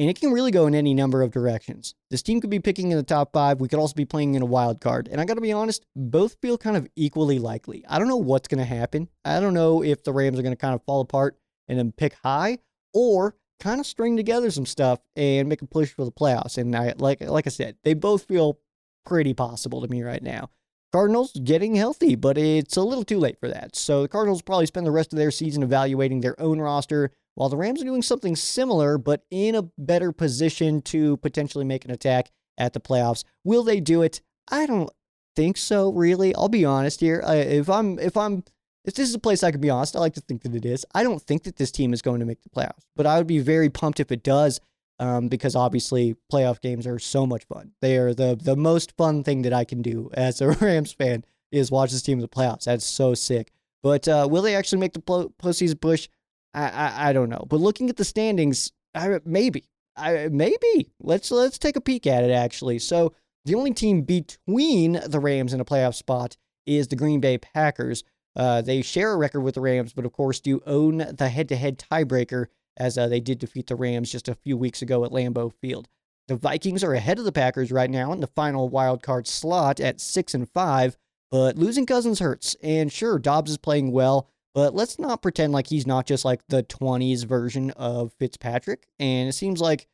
[0.00, 1.94] and it can really go in any number of directions.
[2.08, 3.60] This team could be picking in the top five.
[3.60, 5.08] We could also be playing in a wild card.
[5.12, 7.84] And I got to be honest, both feel kind of equally likely.
[7.86, 9.10] I don't know what's going to happen.
[9.26, 11.36] I don't know if the Rams are going to kind of fall apart
[11.68, 12.60] and then pick high
[12.94, 16.56] or kind of string together some stuff and make a push for the playoffs.
[16.56, 18.58] And I like like I said, they both feel
[19.04, 20.48] pretty possible to me right now.
[20.92, 23.76] Cardinals getting healthy, but it's a little too late for that.
[23.76, 27.48] So the Cardinals probably spend the rest of their season evaluating their own roster, while
[27.48, 31.90] the Rams are doing something similar, but in a better position to potentially make an
[31.90, 33.24] attack at the playoffs.
[33.44, 34.20] Will they do it?
[34.50, 34.90] I don't
[35.34, 36.34] think so, really.
[36.34, 37.24] I'll be honest here.
[37.26, 38.44] if I'm, if I'm,
[38.84, 40.66] if this is a place I can be honest, I like to think that it
[40.66, 40.84] is.
[40.94, 43.26] I don't think that this team is going to make the playoffs, but I would
[43.26, 44.60] be very pumped if it does,
[44.98, 47.72] um, because obviously playoff games are so much fun.
[47.80, 51.24] They are the the most fun thing that I can do as a Rams fan
[51.50, 52.64] is watch this team in the playoffs.
[52.64, 53.50] That's so sick.
[53.82, 56.06] But uh, will they actually make the postseason push?
[56.54, 57.44] I, I, I don't know.
[57.48, 59.64] But looking at the standings, I, maybe,
[59.96, 62.78] I maybe let's let's take a peek at it actually.
[62.78, 66.36] So the only team between the Rams and a playoff spot
[66.66, 68.04] is the Green Bay Packers.
[68.36, 71.78] Uh, they share a record with the Rams, but of course do own the head-to-head
[71.78, 75.52] tiebreaker as uh, they did defeat the Rams just a few weeks ago at Lambeau
[75.60, 75.88] Field.
[76.28, 79.80] The Vikings are ahead of the Packers right now in the final wild card slot
[79.80, 80.96] at six and five,
[81.30, 82.54] but losing Cousins hurts.
[82.62, 86.40] And sure, Dobbs is playing well, but let's not pretend like he's not just like
[86.48, 88.86] the 20s version of Fitzpatrick.
[88.98, 89.86] And it seems like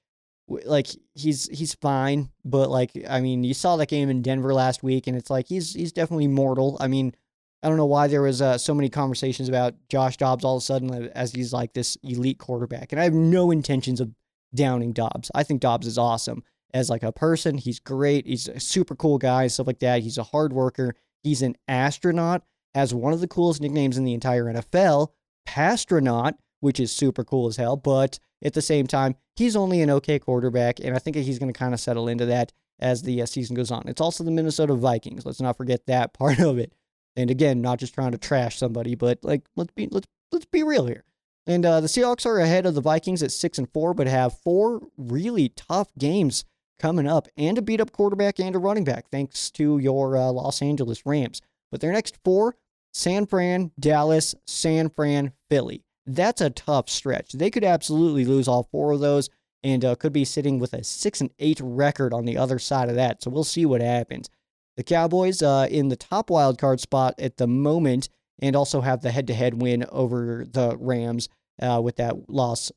[0.49, 4.83] like he's he's fine, but like I mean, you saw that game in Denver last
[4.83, 6.77] week, and it's like he's he's definitely mortal.
[6.81, 7.15] I mean,
[7.63, 10.63] I don't know why there was uh, so many conversations about Josh Dobbs all of
[10.63, 14.13] a sudden uh, as he's like this elite quarterback, and I have no intentions of
[14.55, 15.31] downing Dobbs.
[15.35, 17.59] I think Dobbs is awesome as like a person.
[17.59, 18.27] He's great.
[18.27, 20.03] He's a super cool guy, stuff like that.
[20.03, 20.95] He's a hard worker.
[21.25, 22.45] He's an astronaut.
[22.77, 25.09] Has one of the coolest nicknames in the entire NFL,
[25.49, 27.75] Passtronaut, which is super cool as hell.
[27.77, 31.51] But at the same time, he's only an okay quarterback, and I think he's going
[31.53, 33.85] to kind of settle into that as the uh, season goes on.
[33.87, 35.25] It's also the Minnesota Vikings.
[35.25, 36.75] Let's not forget that part of it.
[37.17, 40.63] And again, not just trying to trash somebody, but like let's be let's let's be
[40.63, 41.05] real here.
[41.47, 44.39] And uh, the Seahawks are ahead of the Vikings at six and four, but have
[44.41, 46.45] four really tough games
[46.79, 50.31] coming up, and a beat up quarterback and a running back, thanks to your uh,
[50.31, 51.41] Los Angeles Rams.
[51.71, 52.57] But their next four:
[52.97, 55.85] San Fran, Dallas, San Fran, Philly.
[56.07, 57.33] That's a tough stretch.
[57.33, 59.29] They could absolutely lose all four of those
[59.63, 62.89] and uh, could be sitting with a six and eight record on the other side
[62.89, 63.23] of that.
[63.23, 64.31] So we'll see what happens.
[64.79, 69.03] The Cowboys uh, in the top wild card spot at the moment, and also have
[69.03, 71.29] the head-to-head win over the Rams
[71.61, 72.73] uh, with that loss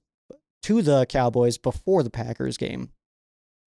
[0.64, 2.90] to the Cowboys before the Packers game.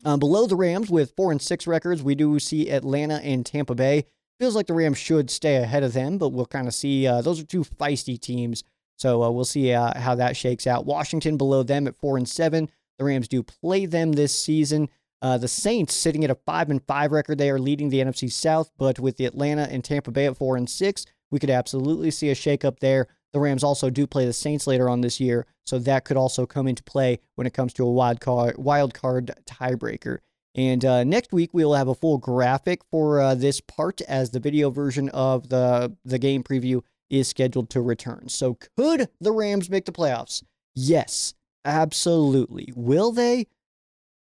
[0.04, 3.74] Um, below the Rams with four and six records, we do see Atlanta and Tampa
[3.74, 4.04] Bay.
[4.40, 7.06] Feels like the Rams should stay ahead of them, but we'll kind of see.
[7.06, 8.64] Uh, those are two feisty teams
[9.02, 10.86] so uh, we'll see uh, how that shakes out.
[10.86, 12.70] Washington below them at four and seven.
[12.98, 14.88] The Rams do play them this season.
[15.20, 17.38] Uh, the Saints sitting at a five and five record.
[17.38, 20.56] They are leading the NFC South, but with the Atlanta and Tampa Bay at four
[20.56, 23.08] and six, we could absolutely see a shakeup there.
[23.32, 26.46] The Rams also do play the Saints later on this year, so that could also
[26.46, 30.18] come into play when it comes to a wild card wild card tiebreaker.
[30.54, 34.30] And uh, next week we will have a full graphic for uh, this part as
[34.30, 38.28] the video version of the the game preview is scheduled to return.
[38.28, 40.42] So could the Rams make the playoffs?
[40.74, 41.34] Yes,
[41.64, 42.72] absolutely.
[42.74, 43.46] Will they?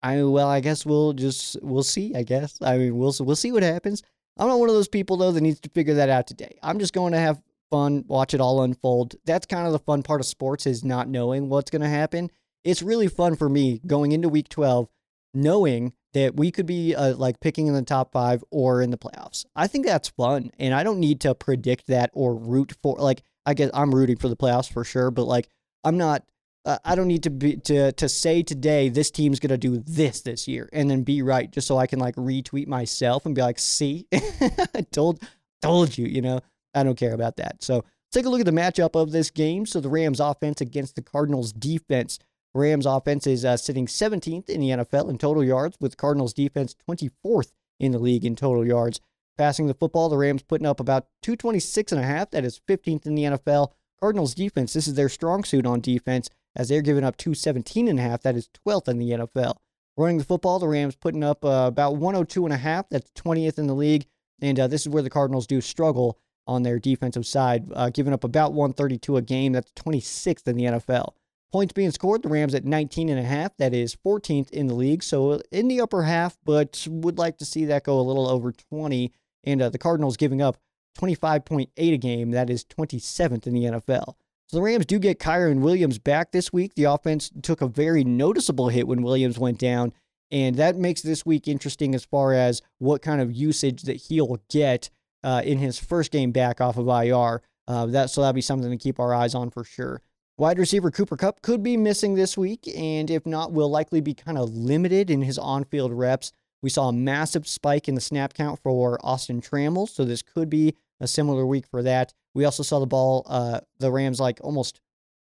[0.02, 2.14] I well, I guess we'll just we'll see.
[2.14, 4.02] I guess I mean we'll we'll see what happens.
[4.36, 6.58] I'm not one of those people though that needs to figure that out today.
[6.62, 9.16] I'm just going to have fun, watch it all unfold.
[9.24, 12.30] That's kind of the fun part of sports is not knowing what's going to happen.
[12.64, 14.88] It's really fun for me going into week 12
[15.34, 18.98] knowing that we could be uh, like picking in the top five or in the
[18.98, 19.44] playoffs.
[19.54, 22.96] I think that's fun, and I don't need to predict that or root for.
[22.96, 25.48] Like, I guess I'm rooting for the playoffs for sure, but like,
[25.84, 26.24] I'm not.
[26.64, 30.22] Uh, I don't need to be to to say today this team's gonna do this
[30.22, 33.40] this year and then be right just so I can like retweet myself and be
[33.40, 35.22] like, see, I told
[35.62, 36.40] told you, you know.
[36.74, 37.62] I don't care about that.
[37.62, 39.66] So take a look at the matchup of this game.
[39.66, 42.18] So the Rams offense against the Cardinals defense.
[42.54, 46.74] Rams offense is uh, sitting 17th in the NFL in total yards, with Cardinals defense
[46.88, 49.00] 24th in the league in total yards.
[49.36, 52.30] Passing the football, the Rams putting up about 226 and a half.
[52.30, 53.72] That is 15th in the NFL.
[54.00, 57.98] Cardinals defense, this is their strong suit on defense, as they're giving up 217 and
[57.98, 58.22] a half.
[58.22, 59.56] That is 12th in the NFL.
[59.96, 62.88] Running the football, the Rams putting up uh, about 102 and a half.
[62.88, 64.06] That's 20th in the league.
[64.40, 68.12] And uh, this is where the Cardinals do struggle on their defensive side, uh, giving
[68.12, 69.52] up about 132 a game.
[69.52, 71.12] That's 26th in the NFL.
[71.50, 73.56] Points being scored, the Rams at 19 and a half.
[73.56, 77.46] That is 14th in the league, so in the upper half, but would like to
[77.46, 79.12] see that go a little over 20.
[79.44, 80.58] And uh, the Cardinals giving up
[80.98, 82.32] 25.8 a game.
[82.32, 84.14] That is 27th in the NFL.
[84.48, 86.74] So the Rams do get Kyren Williams back this week.
[86.74, 89.92] The offense took a very noticeable hit when Williams went down,
[90.30, 94.38] and that makes this week interesting as far as what kind of usage that he'll
[94.50, 94.88] get
[95.22, 97.42] uh, in his first game back off of IR.
[97.66, 100.00] Uh, that so that'll be something to keep our eyes on for sure.
[100.38, 104.14] Wide receiver Cooper Kupp could be missing this week, and if not, will likely be
[104.14, 106.30] kind of limited in his on field reps.
[106.62, 110.48] We saw a massive spike in the snap count for Austin Trammell, so this could
[110.48, 112.14] be a similar week for that.
[112.34, 114.80] We also saw the ball, uh, the Rams like almost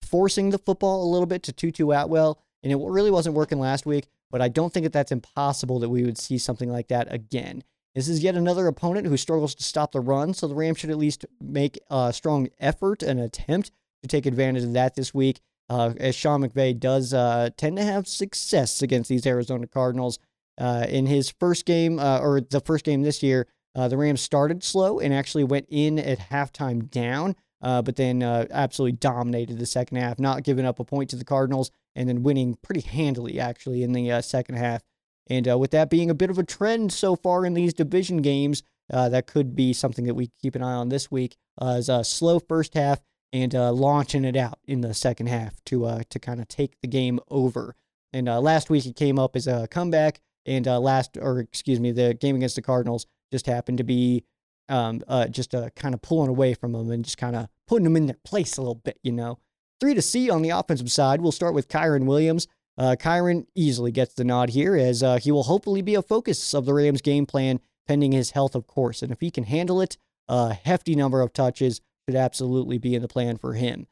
[0.02, 3.86] forcing the football a little bit to Tutu Atwell, and it really wasn't working last
[3.86, 7.12] week, but I don't think that that's impossible that we would see something like that
[7.14, 7.62] again.
[7.94, 10.90] This is yet another opponent who struggles to stop the run, so the Rams should
[10.90, 13.70] at least make a strong effort and attempt
[14.06, 15.40] to take advantage of that this week.
[15.68, 20.18] Uh, as Sean McVay does uh, tend to have success against these Arizona Cardinals.
[20.58, 24.22] Uh, in his first game, uh, or the first game this year, Uh, the Rams
[24.22, 29.66] started slow and actually went in at halftime down, uh, but then absolutely dominated the
[29.66, 33.38] second half, not giving up a point to the Cardinals, and then winning pretty handily
[33.38, 34.80] actually in the second half.
[35.28, 38.62] And with that being a bit of a trend so far in these division games,
[38.88, 41.36] that could be something that we keep an eye on this week.
[41.60, 43.00] as a slow first half
[43.32, 46.88] and launching it out in the second half to uh, to kind of take the
[46.88, 47.74] game over.
[48.12, 52.14] And last week it came up as a comeback, and last or excuse me, the
[52.14, 54.24] game against the Cardinals just happened to be
[54.68, 57.84] um, uh, just uh, kind of pulling away from them and just kind of putting
[57.84, 59.38] them in their place a little bit, you know.
[59.80, 61.20] Three to C on the offensive side.
[61.20, 62.46] We'll start with Kyren Williams.
[62.78, 66.54] Uh, Kyren easily gets the nod here as uh, he will hopefully be a focus
[66.54, 69.02] of the Rams' game plan pending his health, of course.
[69.02, 69.96] And if he can handle it,
[70.28, 73.86] a hefty number of touches should absolutely be in the plan for him.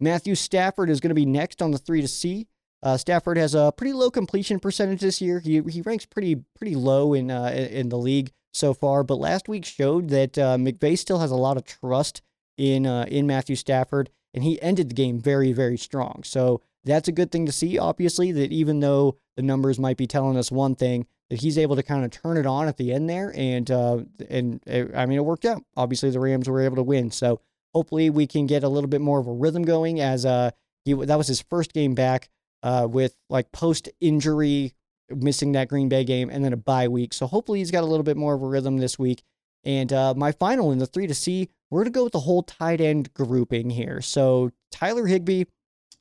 [0.00, 2.46] Matthew Stafford is going to be next on the three to C.
[2.82, 5.40] Uh, Stafford has a pretty low completion percentage this year.
[5.40, 9.48] He he ranks pretty pretty low in uh, in the league so far, but last
[9.48, 12.20] week showed that uh, McVay still has a lot of trust
[12.58, 16.22] in uh, in Matthew Stafford, and he ended the game very very strong.
[16.24, 17.78] So that's a good thing to see.
[17.78, 21.76] Obviously, that even though the numbers might be telling us one thing, that he's able
[21.76, 25.06] to kind of turn it on at the end there, and uh, and it, I
[25.06, 25.62] mean it worked out.
[25.76, 27.40] Obviously, the Rams were able to win, so
[27.74, 30.00] hopefully we can get a little bit more of a rhythm going.
[30.00, 30.50] As uh,
[30.84, 32.28] he that was his first game back
[32.62, 34.74] uh, with like post injury
[35.10, 37.12] missing that Green Bay game and then a bye week.
[37.12, 39.22] So hopefully he's got a little bit more of a rhythm this week.
[39.64, 42.20] And uh, my final in the three to C, we're going to go with the
[42.20, 44.00] whole tight end grouping here.
[44.00, 45.44] So Tyler Higbee,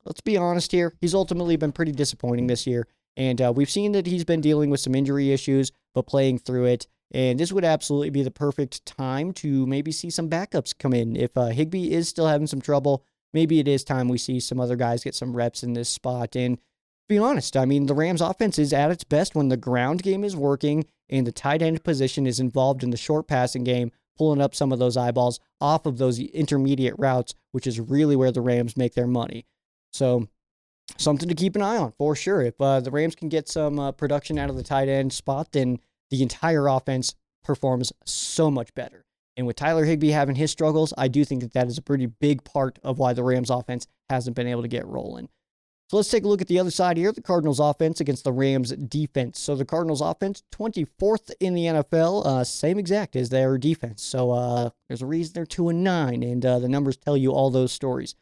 [0.05, 2.87] let's be honest here, he's ultimately been pretty disappointing this year.
[3.15, 6.65] And uh, we've seen that he's been dealing with some injury issues, but playing through
[6.65, 6.87] it.
[7.13, 11.15] And this would absolutely be the perfect time to maybe see some backups come in.
[11.15, 14.59] If uh, Higbee is still having some trouble, maybe it is time we see some
[14.59, 16.35] other guys get some reps in this spot.
[16.35, 16.57] And
[17.07, 20.23] be honest, I mean, the Rams offense is at its best when the ground game
[20.23, 24.41] is working and the tight end position is involved in the short passing game, pulling
[24.41, 28.41] up some of those eyeballs off of those intermediate routes, which is really where the
[28.41, 29.45] Rams make their money.
[29.91, 30.27] So,
[30.97, 32.41] something to keep an eye on for sure.
[32.41, 35.51] If uh, the Rams can get some uh, production out of the tight end spot,
[35.51, 35.79] then
[36.13, 39.03] the entire offense performs so much better.
[39.35, 42.05] And with Tyler Higbee having his struggles, I do think that that is a pretty
[42.05, 45.27] big part of why the Rams offense hasn't been able to get rolling.
[45.89, 48.31] So let's take a look at the other side here the Cardinals offense against the
[48.31, 49.39] Rams defense.
[49.39, 54.03] So the Cardinals offense, 24th in the NFL, uh, same exact as their defense.
[54.03, 57.31] So uh, there's a reason they're 2 and 9, and uh, the numbers tell you
[57.31, 58.13] all those stories.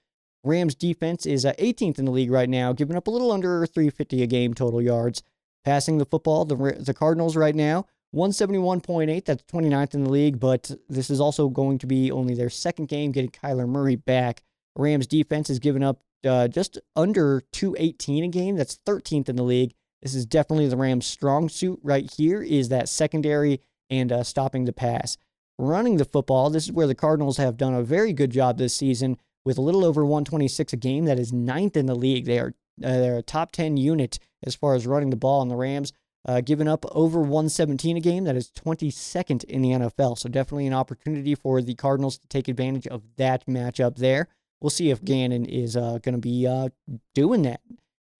[0.45, 3.65] Rams defense is 18th uh, in the league right now, giving up a little under
[3.65, 5.23] 350 a game total yards.
[5.63, 10.71] Passing the football, the, the Cardinals right now, 171.8, that's 29th in the league, but
[10.89, 14.43] this is also going to be only their second game getting Kyler Murray back.
[14.75, 18.55] Rams defense has given up uh, just under 218 a game.
[18.55, 19.73] That's 13th in the league.
[20.01, 24.65] This is definitely the Rams' strong suit right here is that secondary and uh, stopping
[24.65, 25.17] the pass.
[25.57, 28.73] Running the football, this is where the Cardinals have done a very good job this
[28.73, 31.05] season with a little over 126 a game.
[31.05, 32.25] That is ninth in the league.
[32.25, 35.49] They are uh, they're a top 10 unit as far as running the ball, on
[35.49, 35.93] the Rams
[36.25, 38.23] uh, giving up over 117 a game.
[38.25, 40.17] That is 22nd in the NFL.
[40.17, 44.27] So definitely an opportunity for the Cardinals to take advantage of that matchup there.
[44.59, 46.69] We'll see if Gannon is uh, going to be uh,
[47.15, 47.61] doing that.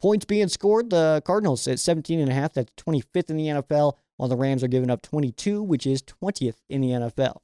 [0.02, 3.94] Points being scored, the Cardinals at 17 and a half, that's 25th in the NFL,
[4.18, 7.38] while the Rams are giving up 22, which is 20th in the NFL.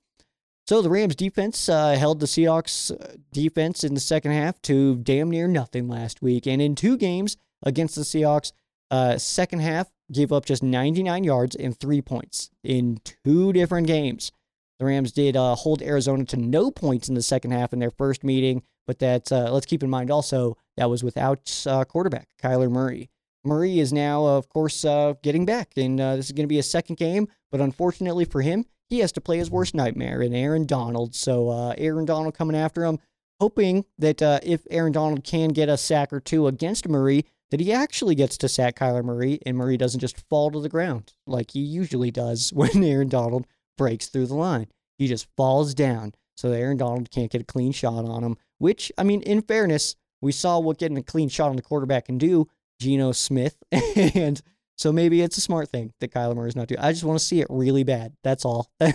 [0.66, 4.96] So the Rams defense uh, held the Seahawks uh, defense in the second half to
[4.96, 6.48] damn near nothing last week.
[6.48, 8.52] And in two games against the Seahawks,
[8.90, 14.32] uh, second half gave up just 99 yards and three points in two different games.
[14.80, 17.92] The Rams did uh, hold Arizona to no points in the second half in their
[17.92, 22.28] first meeting, but that uh, let's keep in mind also that was without uh, quarterback
[22.42, 23.10] Kyler Murray.
[23.44, 26.60] Murray is now, of course, uh, getting back, and uh, this is going to be
[26.60, 27.28] a second game.
[27.52, 31.16] But unfortunately for him, he has to play his worst nightmare in Aaron Donald.
[31.16, 33.00] So uh, Aaron Donald coming after him,
[33.40, 37.72] hoping that if Aaron Donald can get a sack or two against Murray, that he
[37.72, 41.52] actually gets to sack Kyler Murray, and Murray doesn't just fall to the ground like
[41.52, 44.68] he usually does when Aaron Donald breaks through the line.
[44.98, 48.38] He just falls down so that Aaron Donald can't get a clean shot on him,
[48.58, 52.06] which, I mean, in fairness, we saw what getting a clean shot on the quarterback
[52.06, 52.48] can do,
[52.80, 53.56] Geno Smith.
[53.72, 54.42] and
[54.78, 56.80] so maybe it's a smart thing that Kyler Murray's not doing.
[56.80, 58.14] I just want to see it really bad.
[58.24, 58.70] That's all.
[58.82, 58.94] I,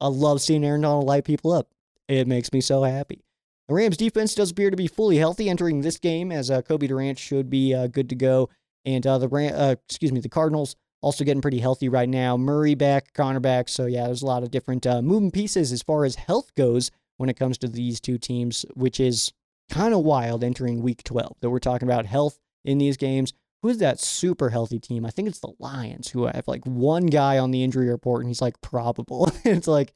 [0.00, 1.72] I love seeing Aaron Donald light people up.
[2.08, 3.25] It makes me so happy.
[3.68, 6.86] The Rams defense does appear to be fully healthy entering this game, as uh, Cobie
[6.86, 8.48] Durant should be uh, good to go.
[8.84, 12.36] And uh, the Ram- uh, excuse me, the Cardinals also getting pretty healthy right now.
[12.36, 13.68] Murray back, Connor back.
[13.68, 16.90] So, yeah, there's a lot of different uh, moving pieces as far as health goes
[17.16, 19.32] when it comes to these two teams, which is
[19.68, 23.32] kind of wild entering week 12 that we're talking about health in these games.
[23.62, 25.04] who's that super healthy team?
[25.04, 28.28] I think it's the Lions who have like one guy on the injury report and
[28.28, 29.30] he's like probable.
[29.44, 29.92] it's like,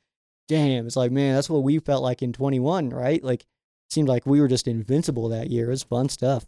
[0.48, 3.22] damn, it's like, man, that's what we felt like in 21, right?
[3.22, 3.46] Like,
[3.90, 5.66] seemed like we were just invincible that year.
[5.66, 6.46] It was fun stuff.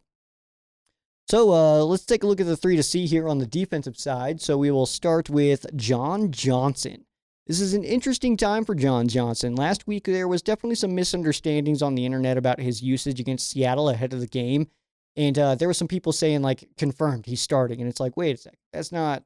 [1.29, 3.97] So uh, let's take a look at the three to see here on the defensive
[3.97, 4.41] side.
[4.41, 7.05] So we will start with John Johnson.
[7.47, 9.55] This is an interesting time for John Johnson.
[9.55, 13.89] Last week, there was definitely some misunderstandings on the internet about his usage against Seattle
[13.89, 14.69] ahead of the game.
[15.17, 17.81] And uh, there were some people saying, like, confirmed he's starting.
[17.81, 19.25] And it's like, wait a sec, that's not.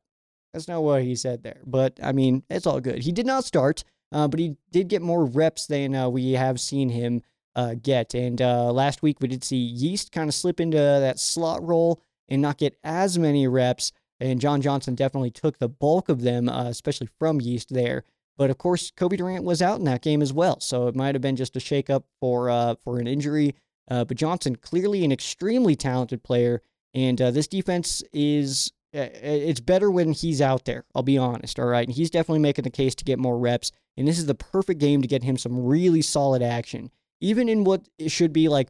[0.54, 1.60] That's not what he said there.
[1.66, 3.02] But I mean, it's all good.
[3.02, 6.58] He did not start, uh, but he did get more reps than uh, we have
[6.58, 7.20] seen him
[7.56, 8.14] uh, get.
[8.14, 12.00] And uh, last week we did see Yeast kind of slip into that slot role
[12.28, 13.92] and not get as many reps.
[14.20, 18.04] And John Johnson definitely took the bulk of them, uh, especially from Yeast there.
[18.36, 21.14] But of course, Cobie Durant was out in that game as well, so it might
[21.14, 23.54] have been just a shakeup for uh, for an injury.
[23.90, 26.60] Uh, but Johnson clearly an extremely talented player,
[26.92, 30.84] and uh, this defense is it's better when he's out there.
[30.94, 31.58] I'll be honest.
[31.58, 34.26] All right, and he's definitely making the case to get more reps, and this is
[34.26, 36.90] the perfect game to get him some really solid action
[37.20, 38.68] even in what should be like,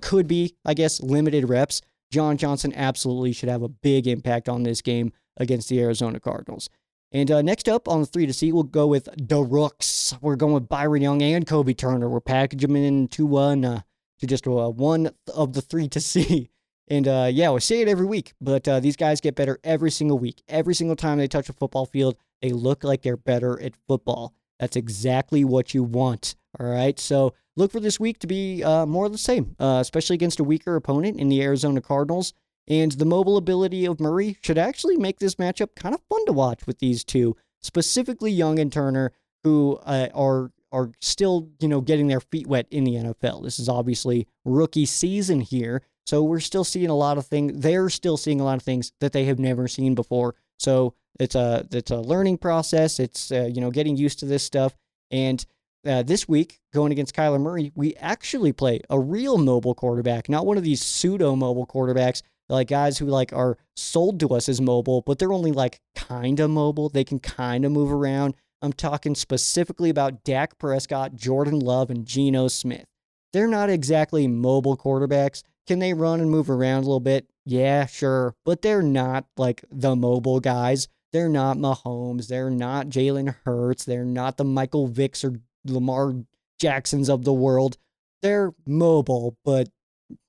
[0.00, 4.62] could be, I guess, limited reps, John Johnson absolutely should have a big impact on
[4.62, 6.68] this game against the Arizona Cardinals.
[7.12, 10.14] And uh, next up on the three to see, we'll go with the Rooks.
[10.20, 12.08] We're going with Byron Young and Kobie Turner.
[12.08, 13.80] We're packaging them into one uh,
[14.20, 16.50] to just uh, one of the three to see.
[16.88, 19.92] And uh, yeah, we say it every week, but uh, these guys get better every
[19.92, 20.42] single week.
[20.48, 24.34] Every single time they touch a football field, they look like they're better at football.
[24.58, 26.34] That's exactly what you want.
[26.58, 26.98] All right.
[26.98, 30.40] So look for this week to be uh, more of the same, uh, especially against
[30.40, 32.32] a weaker opponent in the Arizona Cardinals.
[32.68, 36.32] And the mobile ability of Murray should actually make this matchup kind of fun to
[36.32, 41.80] watch with these two, specifically Young and Turner, who uh, are are still you know
[41.80, 43.42] getting their feet wet in the NFL.
[43.42, 47.60] This is obviously rookie season here, so we're still seeing a lot of things.
[47.60, 50.36] They're still seeing a lot of things that they have never seen before.
[50.58, 53.00] So it's a it's a learning process.
[53.00, 54.76] It's uh, you know getting used to this stuff.
[55.10, 55.44] And
[55.86, 60.46] uh, this week, going against Kyler Murray, we actually play a real mobile quarterback, not
[60.46, 64.60] one of these pseudo mobile quarterbacks, like guys who like are sold to us as
[64.60, 66.88] mobile, but they're only like kind of mobile.
[66.88, 68.34] They can kind of move around.
[68.62, 72.84] I'm talking specifically about Dak Prescott, Jordan Love, and Geno Smith.
[73.32, 75.42] They're not exactly mobile quarterbacks.
[75.66, 77.30] Can they run and move around a little bit?
[77.46, 78.34] Yeah, sure.
[78.44, 80.88] But they're not like the mobile guys.
[81.12, 82.28] They're not Mahomes.
[82.28, 83.84] They're not Jalen Hurts.
[83.84, 86.14] They're not the Michael Vicks or Lamar
[86.58, 87.76] Jacksons of the world.
[88.22, 89.68] They're mobile, but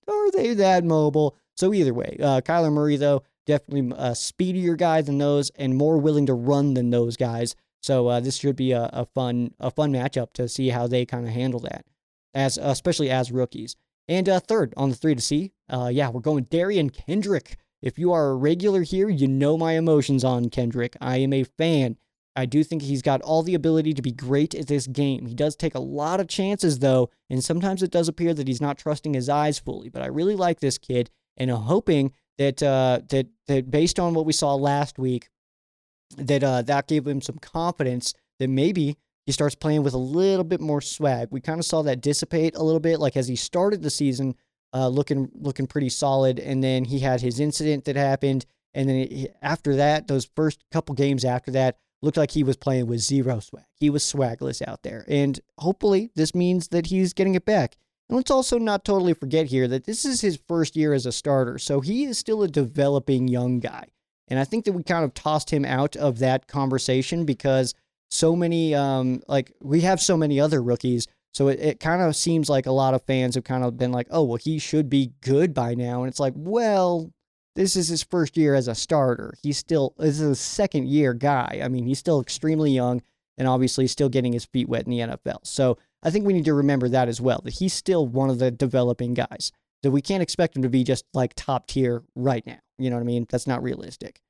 [0.08, 1.36] are they that mobile?
[1.58, 5.98] So either way, uh, Kyler Murray though definitely a speedier guy than those and more
[5.98, 7.56] willing to run than those guys.
[7.82, 11.06] So uh, this should be a, a fun a fun matchup to see how they
[11.06, 11.86] kind of handle that,
[12.34, 13.76] as especially as rookies.
[14.08, 17.58] And uh, third on the three to see, uh, yeah, we're going Derion Kendrick.
[17.82, 20.96] If you are a regular here, you know my emotions on Kendrick.
[21.02, 21.98] I am a fan.
[22.36, 25.26] I do think he's got all the ability to be great at this game.
[25.26, 28.62] He does take a lot of chances, though, and sometimes it does appear that he's
[28.62, 29.90] not trusting his eyes fully.
[29.90, 34.14] But I really like this kid, and I'm hoping that uh, that that based on
[34.14, 35.30] what we saw last week,
[36.18, 40.46] that uh, that gave him some confidence that maybe he starts playing with a little
[40.46, 41.28] bit more swag.
[41.32, 44.36] We kind of saw that dissipate a little bit, like as he started the season,
[44.74, 49.28] uh, looking looking pretty solid, and then he had his incident that happened, and then
[49.42, 53.40] after that, those first couple games after that looked like he was playing with zero
[53.40, 53.66] swag.
[53.76, 55.06] He was swagless out there.
[55.08, 57.78] And hopefully, this means that he's getting it back.
[58.10, 61.12] And let's also not totally forget here that this is his first year as a
[61.12, 61.58] starter.
[61.58, 63.88] So he is still a developing young guy.
[64.28, 67.74] And I think that we kind of tossed him out of that conversation because
[68.10, 71.08] so many, um, like, we have so many other rookies.
[71.34, 73.92] So it, it kind of seems like a lot of fans have kind of been
[73.92, 76.04] like, oh, well, he should be good by now.
[76.04, 77.12] And it's like, well,
[77.56, 79.34] this is his first year as a starter.
[79.42, 81.62] He's still this is a second year guy.
[81.64, 83.02] I mean, he's still extremely young
[83.38, 85.40] and obviously still getting his feet wet in the NFL.
[85.44, 88.40] So I think we need to remember that as well, that he's still one of
[88.40, 89.52] the developing guys.
[89.84, 92.60] So we can't expect him to be just like top tier right now.
[92.78, 93.26] You know what I mean?
[93.30, 94.22] That's not realistic.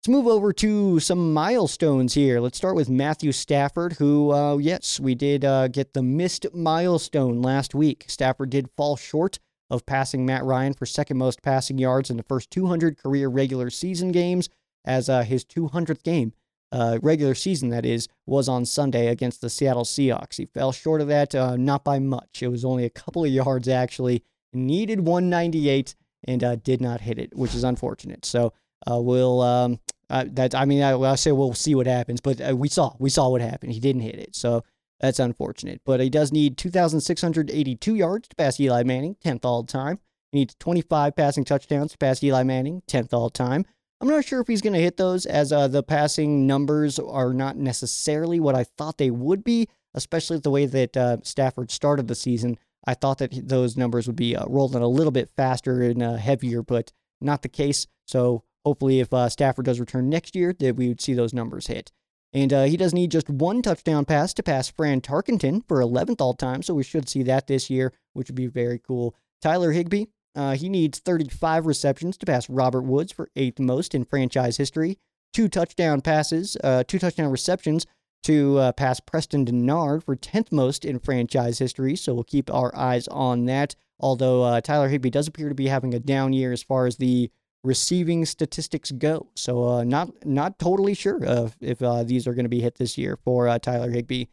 [0.00, 2.38] Let's move over to some milestones here.
[2.40, 7.42] Let's start with Matthew Stafford, who, uh, yes, we did uh, get the missed milestone
[7.42, 8.04] last week.
[8.06, 9.40] Stafford did fall short
[9.70, 13.70] of passing Matt Ryan for second most passing yards in the first 200 career regular
[13.70, 14.48] season games,
[14.84, 16.32] as uh, his 200th game,
[16.72, 20.36] uh, regular season that is, was on Sunday against the Seattle Seahawks.
[20.36, 22.42] He fell short of that, uh, not by much.
[22.42, 24.22] It was only a couple of yards actually.
[24.52, 25.94] Needed 198
[26.24, 28.24] and uh, did not hit it, which is unfortunate.
[28.24, 28.52] So
[28.90, 29.40] uh, we'll.
[29.42, 32.94] Um, uh, that I mean, I, will say we'll see what happens, but we saw
[33.00, 33.72] we saw what happened.
[33.72, 34.62] He didn't hit it, so
[35.00, 35.80] that's unfortunate.
[35.84, 39.98] But he does need 2,682 yards to pass Eli Manning, 10th all time.
[40.32, 43.64] He needs 25 passing touchdowns to pass Eli Manning, 10th all time.
[44.00, 47.32] I'm not sure if he's going to hit those, as uh, the passing numbers are
[47.32, 52.06] not necessarily what I thought they would be, especially the way that uh, Stafford started
[52.06, 52.58] the season.
[52.86, 56.16] I thought that those numbers would be uh, rolling a little bit faster and uh,
[56.16, 57.86] heavier, but not the case.
[58.06, 61.66] So hopefully, if uh, Stafford does return next year, that we would see those numbers
[61.66, 61.90] hit.
[62.36, 66.20] And uh, he does need just one touchdown pass to pass Fran Tarkenton for 11th
[66.20, 69.14] all time, so we should see that this year, which would be very cool.
[69.40, 74.04] Tyler Higbee, uh, he needs 35 receptions to pass Robert Woods for eighth most in
[74.04, 74.98] franchise history.
[75.32, 77.86] Two touchdown passes, uh, two touchdown receptions
[78.24, 81.96] to uh, pass Preston Dennard for 10th most in franchise history.
[81.96, 83.74] So we'll keep our eyes on that.
[83.98, 86.98] Although uh, Tyler Higbee does appear to be having a down year as far as
[86.98, 87.30] the
[87.64, 89.28] receiving statistics go.
[89.34, 91.18] So uh, not not totally sure
[91.60, 94.26] if uh, these are going to be hit this year for uh, Tyler Higbee.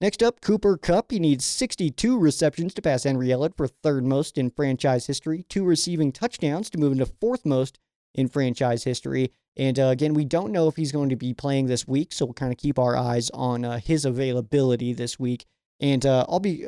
[0.00, 1.10] Next up, Cooper Kupp.
[1.10, 5.64] He needs 62 receptions to pass Henry Ellard for third most in franchise history, two
[5.64, 7.78] receiving touchdowns to move into fourth most
[8.14, 9.30] in franchise history.
[9.58, 12.24] And uh, again, we don't know if he's going to be playing this week, so
[12.24, 15.44] we'll kind of keep our eyes on uh, his availability this week.
[15.80, 16.64] And uh, I'll be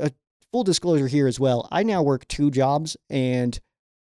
[0.53, 1.67] full disclosure here as well.
[1.73, 3.59] I now work two jobs, and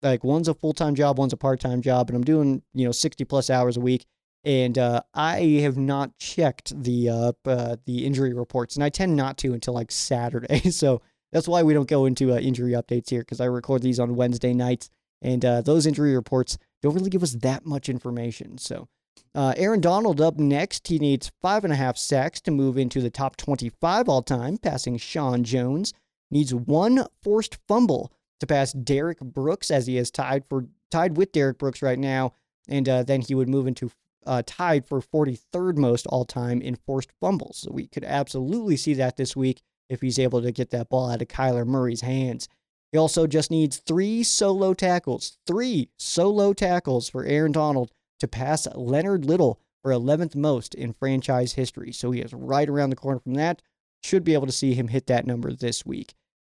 [0.05, 2.84] like one's a full time job, one's a part time job, and I'm doing you
[2.84, 4.07] know 60 plus hours a week
[4.44, 9.16] and uh, I have not checked the uh, uh, the injury reports, and I tend
[9.16, 10.61] not to until like Saturday.
[10.70, 11.00] so
[11.32, 14.16] that's why we don't go into uh, injury updates here because I record these on
[14.16, 14.90] Wednesday nights,
[15.22, 18.59] and uh, those injury reports don't really give us that much information.
[18.59, 18.88] So.
[19.32, 20.86] Uh, Aaron Donald up next.
[20.86, 24.59] He needs five and a half sacks to move into the top 25 all time,
[24.59, 25.92] passing Sean Jones.
[26.30, 28.12] Needs one forced fumble
[28.47, 32.32] to pass Derrick Brooks, as he is tied for tied with Derrick Brooks right now,
[32.68, 33.90] and then he would move into
[34.26, 37.59] uh, tied for 43rd most all time in forced fumbles.
[37.59, 41.11] So we could absolutely see that this week if he's able to get that ball
[41.11, 42.49] out of Kyler Murray's hands.
[42.92, 47.90] He also just needs three solo tackles, three solo tackles for Aaron Donald
[48.20, 51.92] to pass Leonard Little for 11th most in franchise history.
[51.92, 53.61] So he is right around the corner from that.
[54.03, 56.14] Should be able to see him hit that number this week.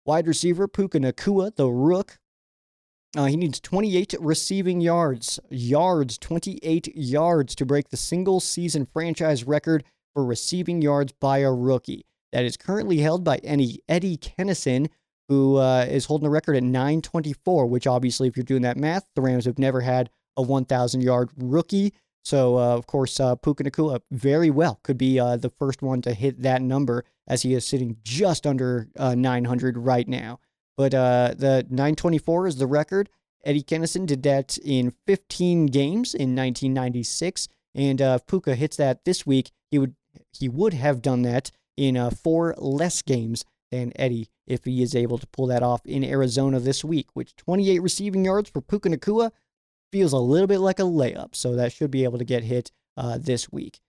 [0.09, 2.19] Wide receiver Puka Nacua, the rook,
[3.15, 9.45] uh, he needs 28 receiving yards, yards, 28 yards to break the single season franchise
[9.45, 9.85] record
[10.15, 12.07] for receiving yards by a rookie.
[12.33, 14.89] That is currently held by Eddie, Eddie Kennison,
[15.29, 19.05] who uh, is holding the record at 924, which obviously, if you're doing that math,
[19.15, 21.93] the Rams have never had a 1,000 yard rookie.
[22.25, 26.01] So, uh, of course, uh, Puka Nacua very well could be uh, the first one
[26.01, 30.41] to hit that number as he is sitting just under uh, 900 right now.
[30.77, 33.11] But uh, the 924 is the record.
[33.45, 39.05] Eddie Kennison did that in 15 games in 1996, and uh, if Puka hits that
[39.05, 39.95] this week, he would
[40.33, 44.95] he would have done that in uh, four less games than Eddie if he is
[44.95, 47.09] able to pull that off in Arizona this week.
[47.15, 49.31] Which 28 receiving yards for Puka Nacua
[49.93, 52.73] feels a little bit like a layup, so that should be able to get hit
[52.97, 53.81] uh, this week.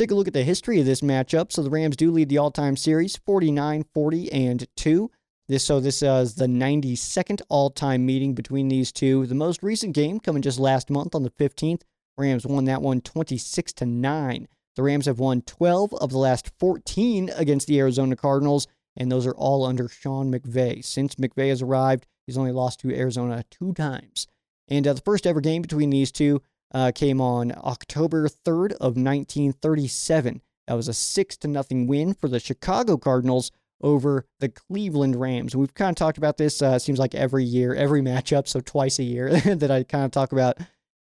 [0.00, 1.52] Take a look at the history of this matchup.
[1.52, 5.10] So the Rams do lead the all-time series 49, 40, and 2.
[5.46, 9.26] This so this uh, is the 92nd all-time meeting between these two.
[9.26, 11.82] The most recent game coming just last month on the 15th.
[12.16, 14.48] Rams won that one 26 to 9.
[14.74, 19.26] The Rams have won 12 of the last 14 against the Arizona Cardinals, and those
[19.26, 20.82] are all under Sean McVay.
[20.82, 24.26] Since McVay has arrived, he's only lost to Arizona two times.
[24.66, 26.40] And uh, the first ever game between these two
[26.72, 30.42] uh, came on October 3rd of 1937.
[30.66, 33.50] That was a six to nothing win for the Chicago Cardinals
[33.82, 35.56] over the Cleveland Rams.
[35.56, 38.98] We've kind of talked about this, uh, seems like every year, every matchup, so twice
[38.98, 40.58] a year, that I kind of talk about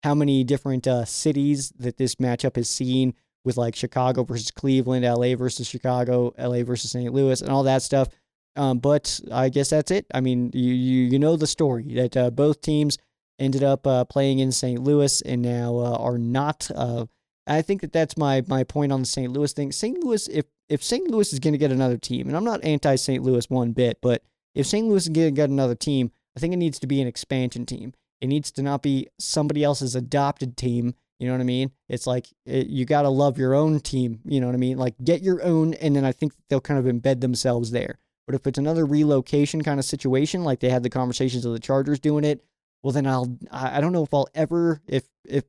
[0.03, 3.13] how many different uh, cities that this matchup has seen
[3.43, 7.13] with like Chicago versus Cleveland, LA versus Chicago, LA versus St.
[7.13, 8.09] Louis, and all that stuff.
[8.55, 10.05] Um, but I guess that's it.
[10.13, 12.97] I mean, you you, you know the story that uh, both teams
[13.39, 14.81] ended up uh, playing in St.
[14.81, 16.69] Louis and now uh, are not.
[16.73, 17.05] Uh,
[17.47, 19.31] I think that that's my my point on the St.
[19.31, 19.71] Louis thing.
[19.71, 20.03] St.
[20.03, 21.09] Louis, if if St.
[21.09, 23.23] Louis is going to get another team, and I'm not anti St.
[23.23, 24.23] Louis one bit, but
[24.53, 24.87] if St.
[24.87, 27.65] Louis is going to get another team, I think it needs to be an expansion
[27.65, 27.93] team.
[28.21, 30.95] It needs to not be somebody else's adopted team.
[31.19, 31.71] You know what I mean?
[31.87, 34.19] It's like it, you got to love your own team.
[34.25, 34.77] You know what I mean?
[34.77, 37.99] Like get your own, and then I think they'll kind of embed themselves there.
[38.25, 41.59] But if it's another relocation kind of situation, like they had the conversations of the
[41.59, 42.43] Chargers doing it,
[42.85, 45.45] well, then I'll, I don't know if I'll ever, if, if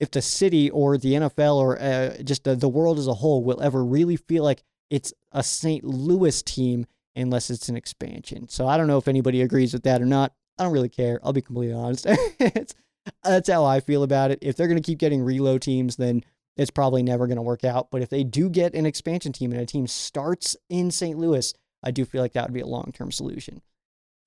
[0.00, 3.44] if the city or the NFL or uh, just the, the world as a whole
[3.44, 5.84] will ever really feel like it's a St.
[5.84, 8.48] Louis team unless it's an expansion.
[8.48, 10.32] So I don't know if anybody agrees with that or not.
[10.58, 11.20] I don't really care.
[11.22, 12.06] I'll be completely honest.
[13.22, 14.38] that's how I feel about it.
[14.40, 16.24] If they're going to keep getting reload teams, then
[16.56, 17.90] it's probably never going to work out.
[17.90, 21.18] But if they do get an expansion team and a team starts in St.
[21.18, 23.60] Louis, I do feel like that would be a long term solution.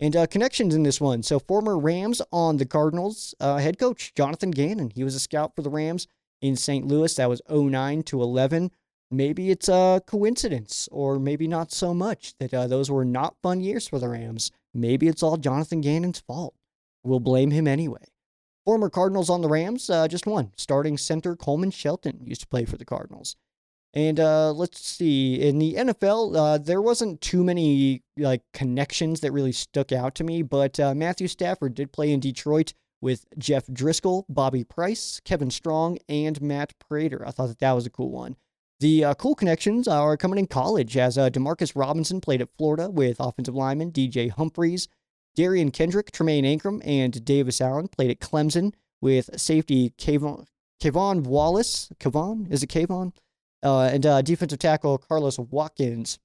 [0.01, 1.21] And uh, connections in this one.
[1.21, 4.89] So, former Rams on the Cardinals uh, head coach, Jonathan Gannon.
[4.89, 6.07] He was a scout for the Rams
[6.41, 6.87] in St.
[6.87, 7.13] Louis.
[7.13, 8.71] That was 09 to 11.
[9.11, 13.61] Maybe it's a coincidence, or maybe not so much, that uh, those were not fun
[13.61, 14.51] years for the Rams.
[14.73, 16.55] Maybe it's all Jonathan Gannon's fault.
[17.03, 18.05] We'll blame him anyway.
[18.65, 20.51] Former Cardinals on the Rams, uh, just one.
[20.55, 23.35] Starting center Coleman Shelton used to play for the Cardinals.
[23.93, 29.33] And uh, let's see, in the NFL, uh, there wasn't too many like connections that
[29.33, 33.67] really stuck out to me, but uh, Matthew Stafford did play in Detroit with Jeff
[33.67, 37.27] Driskel, Bobby Price, Kevin Strong, and Matt Prater.
[37.27, 38.37] I thought that that was a cool one.
[38.79, 42.89] The uh, cool connections are coming in college, as uh, Demarcus Robinson played at Florida
[42.89, 44.87] with offensive lineman DJ Humphries,
[45.37, 50.45] Derion Kendrick, Tremayne Anchrum, and Davis Allen played at Clemson with safety K'Von,
[50.81, 51.89] K'Von Wallace.
[51.99, 52.51] Kavon?
[52.51, 53.13] Is it Kavon?
[53.63, 56.19] Uh, and uh, defensive tackle Carlos Watkins.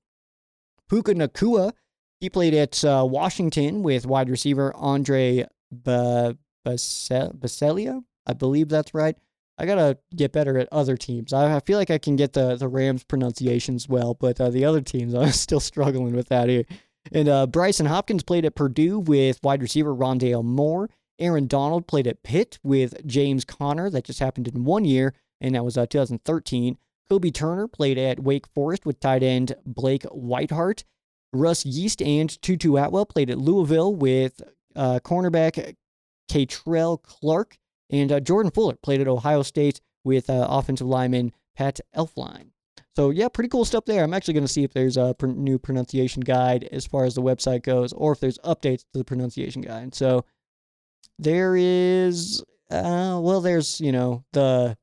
[0.88, 1.72] Puka Nacua,
[2.20, 8.02] he played at uh, Washington with wide receiver Andre B- Baccellia.
[8.26, 9.16] I believe that's right.
[9.58, 11.32] I gotta get better at other teams.
[11.32, 14.64] I, I feel like I can get the, the Rams pronunciations well, but uh, the
[14.64, 16.64] other teams I'm still struggling with that here.
[17.12, 20.90] And uh, Brycen Hopkins played at Purdue with wide receiver Rondale Moore.
[21.18, 23.88] Aaron Donald played at Pitt with James Conner.
[23.88, 26.76] That just happened in one year, and that was uh, 2013.
[27.10, 30.84] Kobie Turner played at Wake Forest with tight end Blake Whiteheart.
[31.32, 34.40] Russ Yeast and Tutu Atwell played at Louisville with
[34.74, 35.74] uh, cornerback
[36.30, 37.56] Kei'Trel Clark.
[37.90, 42.50] And uh, Jordan Fuller played at Ohio State with uh, offensive lineman Pat Elflein.
[42.96, 44.02] So, yeah, pretty cool stuff there.
[44.02, 47.14] I'm actually going to see if there's a pr- new pronunciation guide as far as
[47.14, 49.94] the website goes, or if there's updates to the pronunciation guide.
[49.94, 50.24] So,
[51.18, 54.76] there is, uh, well, there's, you know, the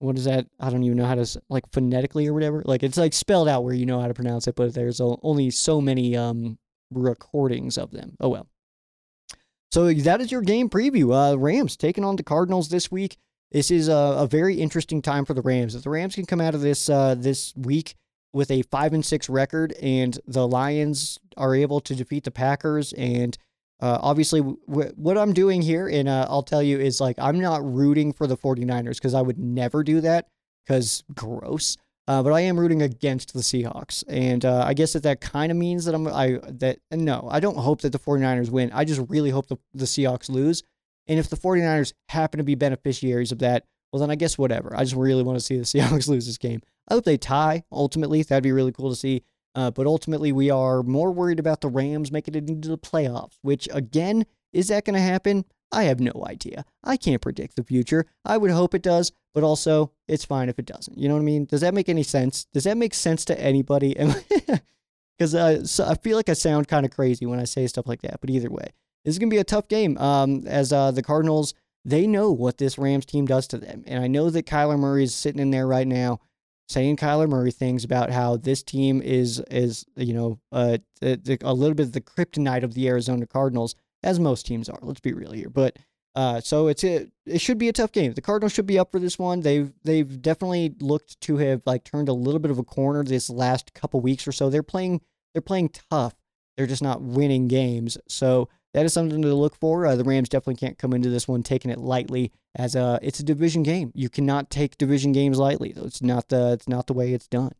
[0.00, 0.46] what is that?
[0.58, 2.62] I don't even know how to like phonetically or whatever.
[2.64, 5.50] Like it's like spelled out where you know how to pronounce it, but there's only
[5.50, 6.58] so many um
[6.90, 8.16] recordings of them.
[8.18, 8.48] Oh well.
[9.70, 11.14] So that is your game preview.
[11.14, 13.18] Uh, Rams taking on the Cardinals this week.
[13.52, 15.74] This is a, a very interesting time for the Rams.
[15.74, 17.94] If the Rams can come out of this uh, this week
[18.32, 22.92] with a five and six record, and the Lions are able to defeat the Packers
[22.94, 23.36] and
[23.80, 27.40] uh, obviously, w- what I'm doing here, and uh, I'll tell you, is like I'm
[27.40, 30.28] not rooting for the 49ers because I would never do that
[30.66, 31.76] because gross.
[32.06, 35.52] Uh, but I am rooting against the Seahawks, and uh, I guess that that kind
[35.52, 38.70] of means that I'm I that no, I don't hope that the 49ers win.
[38.72, 40.62] I just really hope the the Seahawks lose.
[41.06, 44.74] And if the 49ers happen to be beneficiaries of that, well then I guess whatever.
[44.76, 46.60] I just really want to see the Seahawks lose this game.
[46.88, 48.22] I hope they tie ultimately.
[48.22, 49.22] That'd be really cool to see.
[49.54, 53.38] Uh, but ultimately, we are more worried about the Rams making it into the playoffs,
[53.42, 55.44] which, again, is that going to happen?
[55.72, 56.64] I have no idea.
[56.82, 58.06] I can't predict the future.
[58.24, 60.98] I would hope it does, but also it's fine if it doesn't.
[60.98, 61.44] You know what I mean?
[61.44, 62.46] Does that make any sense?
[62.52, 63.96] Does that make sense to anybody?
[65.20, 67.86] Because uh, so I feel like I sound kind of crazy when I say stuff
[67.86, 68.22] like that.
[68.22, 68.68] But either way,
[69.04, 69.98] this is going to be a tough game.
[69.98, 71.52] Um, as uh, the Cardinals,
[71.84, 75.04] they know what this Rams team does to them, and I know that Kyler Murray
[75.04, 76.20] is sitting in there right now
[76.70, 81.52] saying Kyler Murray things about how this team is is you know uh, a, a
[81.52, 84.78] little bit of the kryptonite of the Arizona Cardinals, as most teams are.
[84.80, 85.76] Let's be real here, but.
[86.16, 88.12] Uh, so it's a, it should be a tough game.
[88.12, 89.42] The Cardinals should be up for this one.
[89.42, 93.30] They've they've definitely looked to have like turned a little bit of a corner this
[93.30, 94.50] last couple weeks or so.
[94.50, 95.02] They're playing
[95.32, 96.16] they're playing tough.
[96.56, 97.96] They're just not winning games.
[98.08, 99.86] So that is something to look for.
[99.86, 103.20] Uh, the Rams definitely can't come into this one taking it lightly, as a it's
[103.20, 103.92] a division game.
[103.94, 105.72] You cannot take division games lightly.
[105.76, 107.52] It's not the it's not the way it's done.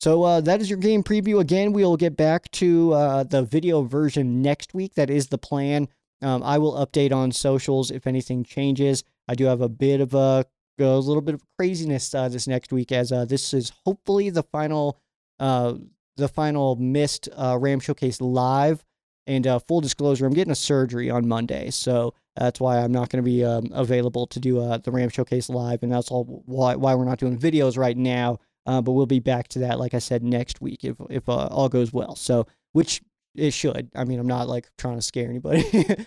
[0.00, 1.38] So uh, that is your game preview.
[1.38, 4.94] Again, we will get back to uh, the video version next week.
[4.94, 5.86] That is the plan.
[6.20, 9.04] Um, I will update on socials if anything changes.
[9.28, 10.44] I do have a bit of a,
[10.78, 14.42] a little bit of craziness uh, this next week, as uh, this is hopefully the
[14.42, 14.98] final
[15.38, 15.74] uh,
[16.16, 18.84] the final missed uh, Ram Showcase live.
[19.26, 23.08] And uh, full disclosure, I'm getting a surgery on Monday, so that's why I'm not
[23.08, 26.42] going to be um, available to do uh, the Ram Showcase live, and that's all
[26.46, 28.38] why, why we're not doing videos right now.
[28.64, 31.46] Uh, but we'll be back to that, like I said, next week if if uh,
[31.48, 32.14] all goes well.
[32.14, 33.02] So, which
[33.34, 33.90] it should.
[33.94, 35.64] I mean, I'm not like trying to scare anybody.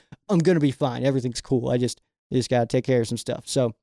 [0.30, 1.03] I'm gonna be fine.
[1.03, 1.70] Everything's cool.
[1.70, 2.01] I just
[2.32, 3.43] just gotta take care of some stuff.
[3.45, 3.74] So,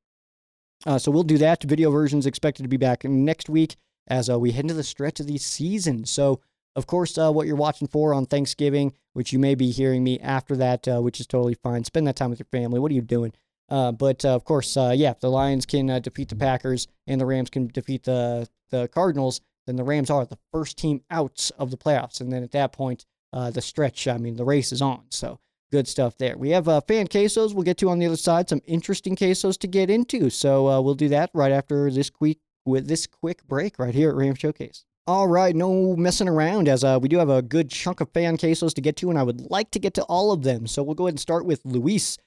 [0.87, 1.62] uh, so we'll do that.
[1.62, 3.76] Video versions expected to be back next week
[4.09, 6.05] as uh, we head into the stretch of the season.
[6.05, 6.41] So
[6.75, 10.18] of course, uh, what you're watching for on Thanksgiving, which you may be hearing me
[10.20, 11.85] after that, uh, which is totally fine.
[11.85, 12.81] Spend that time with your family.
[12.81, 13.33] What are you doing?
[13.68, 16.87] Uh, but uh, of course, uh, yeah, if the Lions can uh, defeat the Packers
[17.07, 21.03] and the Rams can defeat the the Cardinals, then the Rams are the first team
[21.11, 22.20] out of the playoffs.
[22.20, 25.05] And then at that point, the stretch, I mean, the race is on.
[25.11, 26.39] So good stuff there.
[26.39, 29.66] We have fan quesos we'll get to on the other side, some interesting quesos to
[29.66, 30.31] get into.
[30.31, 34.16] So we'll do that right after this quick with this quick break right here at
[34.16, 34.87] Ram Showcase.
[35.05, 38.36] All right, no messing around as uh, we do have a good chunk of fan
[38.36, 40.68] cases to get to, and I would like to get to all of them.
[40.68, 42.18] So we'll go ahead and start with Luis.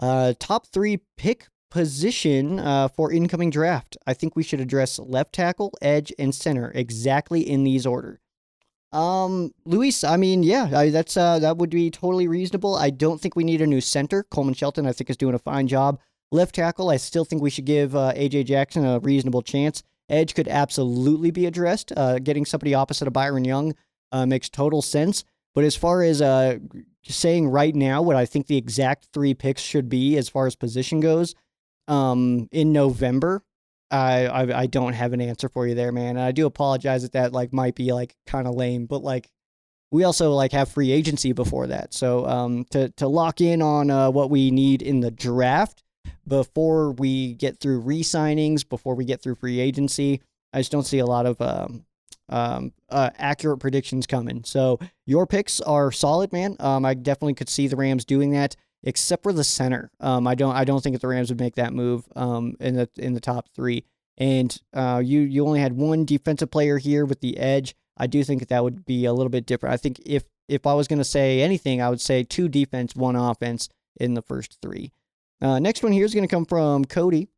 [0.00, 3.96] Uh, top three pick position uh, for incoming draft.
[4.08, 8.18] I think we should address left tackle, edge, and center exactly in these order.
[8.92, 12.74] Um, Luis, I mean, yeah, I, that's uh, that would be totally reasonable.
[12.74, 14.24] I don't think we need a new center.
[14.24, 16.00] Coleman Shelton, I think, is doing a fine job.
[16.32, 19.84] Left tackle, I still think we should give uh, AJ Jackson a reasonable chance.
[20.08, 21.92] Edge could absolutely be addressed.
[21.96, 23.74] Uh, getting somebody opposite of Byron Young
[24.12, 25.24] uh, makes total sense.
[25.54, 26.58] But as far as uh,
[27.02, 30.54] saying right now what I think the exact three picks should be as far as
[30.54, 31.34] position goes,
[31.88, 33.42] um, in November,
[33.90, 36.16] I, I I don't have an answer for you there, man.
[36.16, 39.30] And I do apologize that that like might be like kind of lame, but like
[39.90, 41.94] we also like have free agency before that.
[41.94, 45.82] So um, to to lock in on uh, what we need in the draft
[46.26, 50.20] before we get through re-signings, before we get through free agency,
[50.52, 51.84] I just don't see a lot of um,
[52.28, 54.44] um, uh, accurate predictions coming.
[54.44, 56.56] So your picks are solid, man.
[56.60, 59.90] Um, I definitely could see the Rams doing that except for the center.
[60.00, 62.76] Um, I don't I don't think that the Rams would make that move um, in
[62.76, 63.84] the in the top three.
[64.18, 67.74] And uh, you you only had one defensive player here with the edge.
[67.98, 69.74] I do think that that would be a little bit different.
[69.74, 72.94] I think if if I was going to say anything, I would say two defense,
[72.94, 73.68] one offense
[73.98, 74.92] in the first three.
[75.40, 77.28] Uh, next one here is going to come from Cody.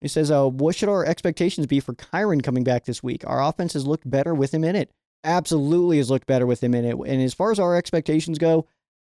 [0.00, 3.22] He says, uh, "What should our expectations be for Kyren coming back this week?
[3.26, 4.90] Our offense has looked better with him in it.
[5.24, 6.96] Absolutely has looked better with him in it.
[6.96, 8.66] And as far as our expectations go,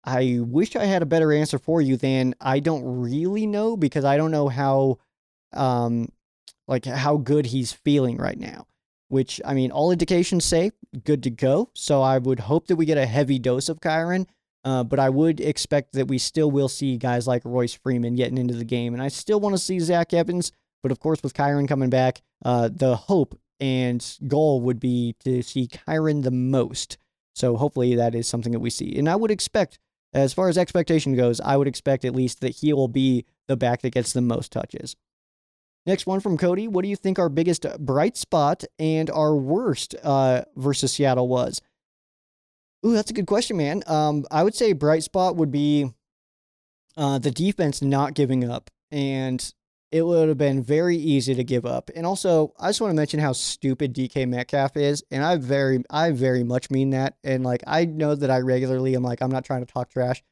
[0.05, 4.05] I wish I had a better answer for you than I don't really know because
[4.05, 4.99] I don't know how
[5.53, 6.09] um
[6.67, 8.67] like how good he's feeling right now.
[9.09, 10.73] Which I mean, all indications say
[11.05, 11.71] good to go.
[11.75, 14.27] So I would hope that we get a heavy dose of Kyren.
[14.65, 18.39] Uh, but I would expect that we still will see guys like Royce Freeman getting
[18.39, 18.93] into the game.
[18.93, 20.53] And I still want to see Zach Evans.
[20.83, 25.43] But of course, with Kyren coming back, uh, the hope and goal would be to
[25.43, 26.99] see Kyren the most.
[27.35, 28.99] So hopefully that is something that we see.
[28.99, 29.79] And I would expect
[30.13, 33.57] as far as expectation goes, I would expect at least that he will be the
[33.57, 34.97] back that gets the most touches.
[35.87, 36.69] Next one from Cody.
[36.69, 41.63] What do you think our biggest bright spot and our worst uh, versus Seattle was?
[42.87, 43.83] Ooh, that's a good question, man.
[43.87, 45.93] Um, I would say bright spot would be
[46.97, 49.53] uh, the defense not giving up and
[49.91, 51.91] it would have been very easy to give up.
[51.95, 55.83] And also, I just want to mention how stupid DK Metcalf is, and I very,
[55.89, 57.17] I very much mean that.
[57.25, 60.23] And like, I know that I regularly am like, I'm not trying to talk trash.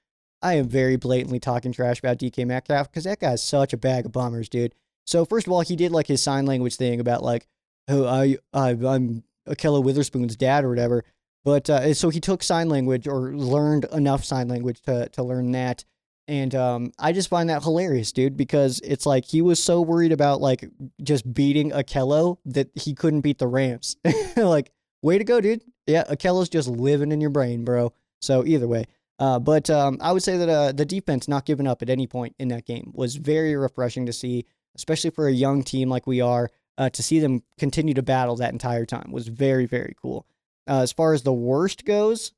[0.43, 4.05] I am very blatantly talking trash about DK Metcalf because that guy's such a bag
[4.05, 4.75] of bummers, dude.
[5.07, 7.47] So first of all, he did like his sign language thing about like,
[7.89, 11.05] oh, I, I I'm Ahkello Witherspoon's dad or whatever.
[11.47, 15.53] But uh, so he took sign language or learned enough sign language to to learn
[15.53, 15.85] that
[16.29, 20.13] and um, I just find that hilarious, dude, because it's like he was so worried
[20.13, 20.69] about like
[21.03, 23.97] just beating Ahkello that he couldn't beat the Rams.
[24.37, 24.73] like,
[25.03, 25.63] way to go, dude.
[25.87, 27.93] Yeah, Ahkello's just living in your brain, bro.
[28.21, 28.87] So either way.
[29.19, 32.07] Uh, but um, I would say that uh, the defense not giving up at any
[32.07, 36.07] point in that game was very refreshing to see, especially for a young team like
[36.07, 36.51] we are.
[36.79, 40.27] Uh, to see them continue to battle that entire time was very, very cool.
[40.69, 42.33] Uh, as far as the worst goes,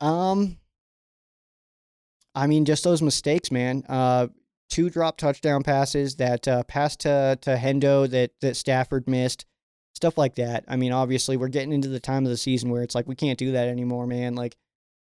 [0.00, 0.58] um,
[2.34, 3.82] I mean, just those mistakes, man.
[3.88, 4.28] Uh,
[4.68, 9.46] two drop touchdown passes, that uh, pass to to Hendo that that Stafford missed,
[9.94, 10.64] stuff like that.
[10.68, 13.14] I mean, obviously, we're getting into the time of the season where it's like we
[13.14, 14.34] can't do that anymore, man.
[14.34, 14.56] Like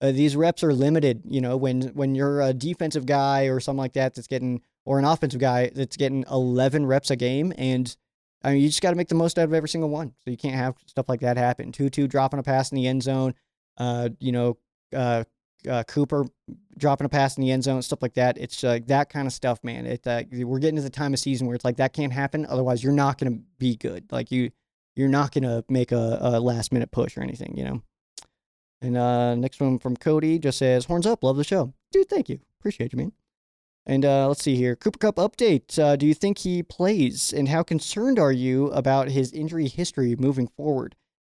[0.01, 1.23] uh, these reps are limited.
[1.25, 4.99] You know, when when you're a defensive guy or something like that that's getting, or
[4.99, 7.97] an offensive guy that's getting 11 reps a game, and
[8.43, 10.15] I mean, you just got to make the most out of every single one.
[10.25, 11.73] So you can't have stuff like that happen.
[11.73, 13.35] Two two dropping a pass in the end zone.
[13.77, 14.59] Uh, you know,
[14.95, 15.25] uh,
[15.69, 16.27] uh, Cooper
[16.77, 18.39] dropping a pass in the end zone, stuff like that.
[18.39, 19.87] It's like uh, that kind of stuff, man.
[19.87, 22.47] It uh, we're getting to the time of season where it's like that can't happen.
[22.47, 24.11] Otherwise, you're not to be good.
[24.11, 24.51] Like you,
[24.97, 27.83] you're not to make a, a, last minute push or anything, you know.
[28.83, 32.09] And uh, next one from Cody just says, "Horns up, love the show, dude.
[32.09, 33.13] Thank you, appreciate you, man."
[33.91, 35.77] And uh, let's see here, Cooper Kupp update.
[35.77, 40.15] Uh, do you think he plays, and how concerned are you about his injury history
[40.17, 40.95] moving forward?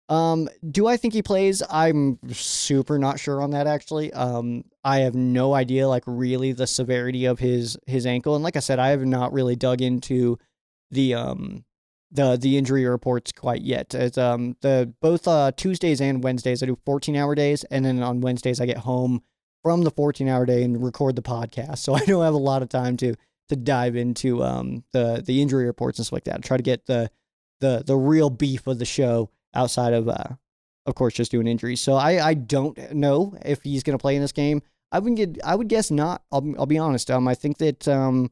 [0.10, 1.64] Um, do I think he plays?
[1.70, 4.12] I'm super not sure on that actually.
[4.12, 8.58] Um, I have no idea like really the severity of his his ankle, and like
[8.58, 10.38] I said, I have not really dug into
[10.92, 11.64] the um
[12.12, 13.96] the the injury reports quite yet.
[13.96, 18.04] It's um the both uh Tuesdays and Wednesdays I do 14 hour days, and then
[18.04, 19.22] on Wednesdays I get home
[19.64, 22.62] from the 14 hour day and record the podcast, so I don't have a lot
[22.62, 23.16] of time to
[23.50, 26.36] to dive into um the the injury reports and stuff like that.
[26.36, 27.12] I try to get the
[27.60, 30.36] the the real beef of the show outside of, uh,
[30.86, 31.82] of course, just doing injuries.
[31.82, 34.62] So I, I don't know if he's going to play in this game.
[34.92, 36.24] I would get, I would guess not.
[36.32, 37.10] I'll, I'll be honest.
[37.10, 38.32] Um, I think that um,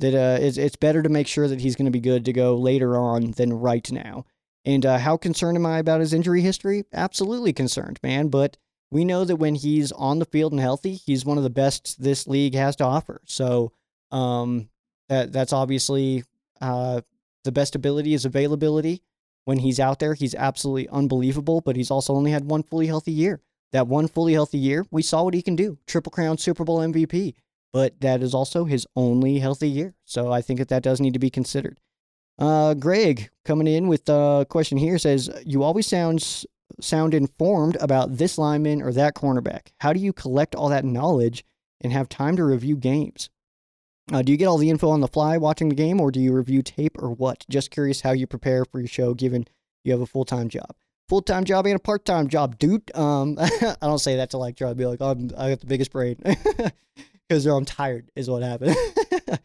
[0.00, 2.32] that uh, it's, it's better to make sure that he's going to be good to
[2.32, 4.24] go later on than right now.
[4.64, 6.84] And uh, how concerned am I about his injury history?
[6.92, 8.28] Absolutely concerned, man.
[8.28, 8.56] But
[8.90, 12.02] we know that when he's on the field and healthy, he's one of the best
[12.02, 13.20] this league has to offer.
[13.24, 13.72] So
[14.10, 14.68] um,
[15.08, 16.24] that that's obviously
[16.60, 17.00] uh,
[17.44, 19.02] the best ability is availability.
[19.44, 21.60] When he's out there, he's absolutely unbelievable.
[21.60, 23.40] But he's also only had one fully healthy year.
[23.72, 25.78] That one fully healthy year, we saw what he can do.
[25.86, 27.34] Triple Crown Super Bowl MVP.
[27.72, 29.94] But that is also his only healthy year.
[30.04, 31.78] So I think that that does need to be considered.
[32.36, 36.44] Uh, Greg coming in with a question here says, "You always sound
[36.80, 39.68] sound informed about this lineman or that cornerback.
[39.80, 41.44] How do you collect all that knowledge
[41.80, 43.30] and have time to review games?
[44.12, 46.20] Uh, do you get all the info on the fly watching the game, or do
[46.20, 47.44] you review tape, or what?
[47.48, 49.46] Just curious how you prepare for your show, given
[49.84, 50.74] you have a full time job."
[51.08, 52.94] Full time job and a part time job, dude.
[52.96, 55.60] Um, I don't say that to like try to be like, oh, I'm, I got
[55.60, 56.16] the biggest brain
[57.28, 58.76] because I'm tired, is what happened.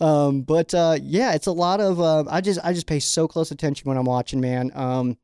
[0.00, 2.00] Um, but uh, yeah, it's a lot of.
[2.00, 4.70] Uh, I just I just pay so close attention when I'm watching, man.
[4.74, 5.16] Um,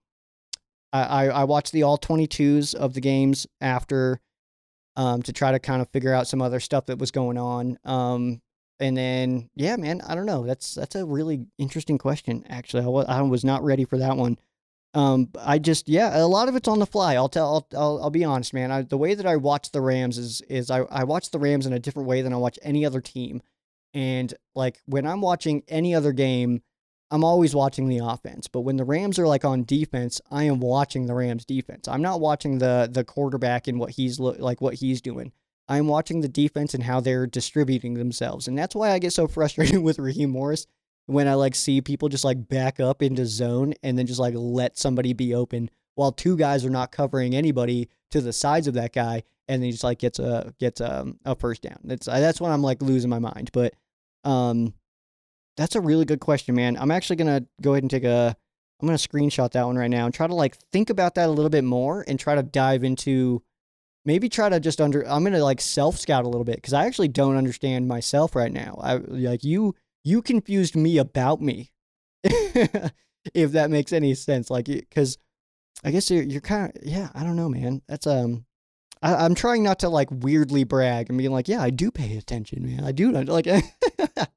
[0.94, 4.20] I I, I watch the all 22s of the games after,
[4.96, 7.78] um, to try to kind of figure out some other stuff that was going on.
[7.84, 8.40] Um,
[8.80, 10.46] and then yeah, man, I don't know.
[10.46, 12.44] That's that's a really interesting question.
[12.48, 14.38] Actually, I was I was not ready for that one.
[14.94, 17.14] Um, I just yeah, a lot of it's on the fly.
[17.14, 17.54] I'll tell.
[17.54, 18.70] I'll I'll, I'll be honest, man.
[18.70, 21.66] I, the way that I watch the Rams is is I I watch the Rams
[21.66, 23.42] in a different way than I watch any other team.
[23.92, 26.62] And like when I'm watching any other game,
[27.10, 28.48] I'm always watching the offense.
[28.48, 31.86] But when the Rams are like on defense, I am watching the Rams defense.
[31.88, 35.32] I'm not watching the the quarterback and what he's lo- like what he's doing.
[35.68, 38.48] I'm watching the defense and how they're distributing themselves.
[38.48, 40.66] And that's why I get so frustrated with Raheem Morris
[41.06, 44.34] when I like see people just like back up into zone and then just like
[44.36, 48.74] let somebody be open while two guys are not covering anybody to the sides of
[48.74, 51.78] that guy and then he just like gets a gets a, a first down.
[51.84, 53.50] That's that's when I'm like losing my mind.
[53.52, 53.74] But
[54.24, 54.74] um,
[55.56, 56.76] that's a really good question, man.
[56.78, 58.36] I'm actually gonna go ahead and take a.
[58.80, 61.32] I'm gonna screenshot that one right now and try to like think about that a
[61.32, 63.42] little bit more and try to dive into.
[64.06, 65.06] Maybe try to just under.
[65.08, 68.52] I'm gonna like self scout a little bit because I actually don't understand myself right
[68.52, 68.78] now.
[68.82, 69.74] I like you.
[70.02, 71.70] You confused me about me.
[72.22, 75.16] if that makes any sense, like because
[75.82, 77.10] I guess you're, you're kind of yeah.
[77.14, 77.82] I don't know, man.
[77.88, 78.44] That's um.
[79.02, 82.16] I, am trying not to like weirdly brag and being like, yeah, I do pay
[82.16, 82.84] attention, man.
[82.84, 83.46] I do like.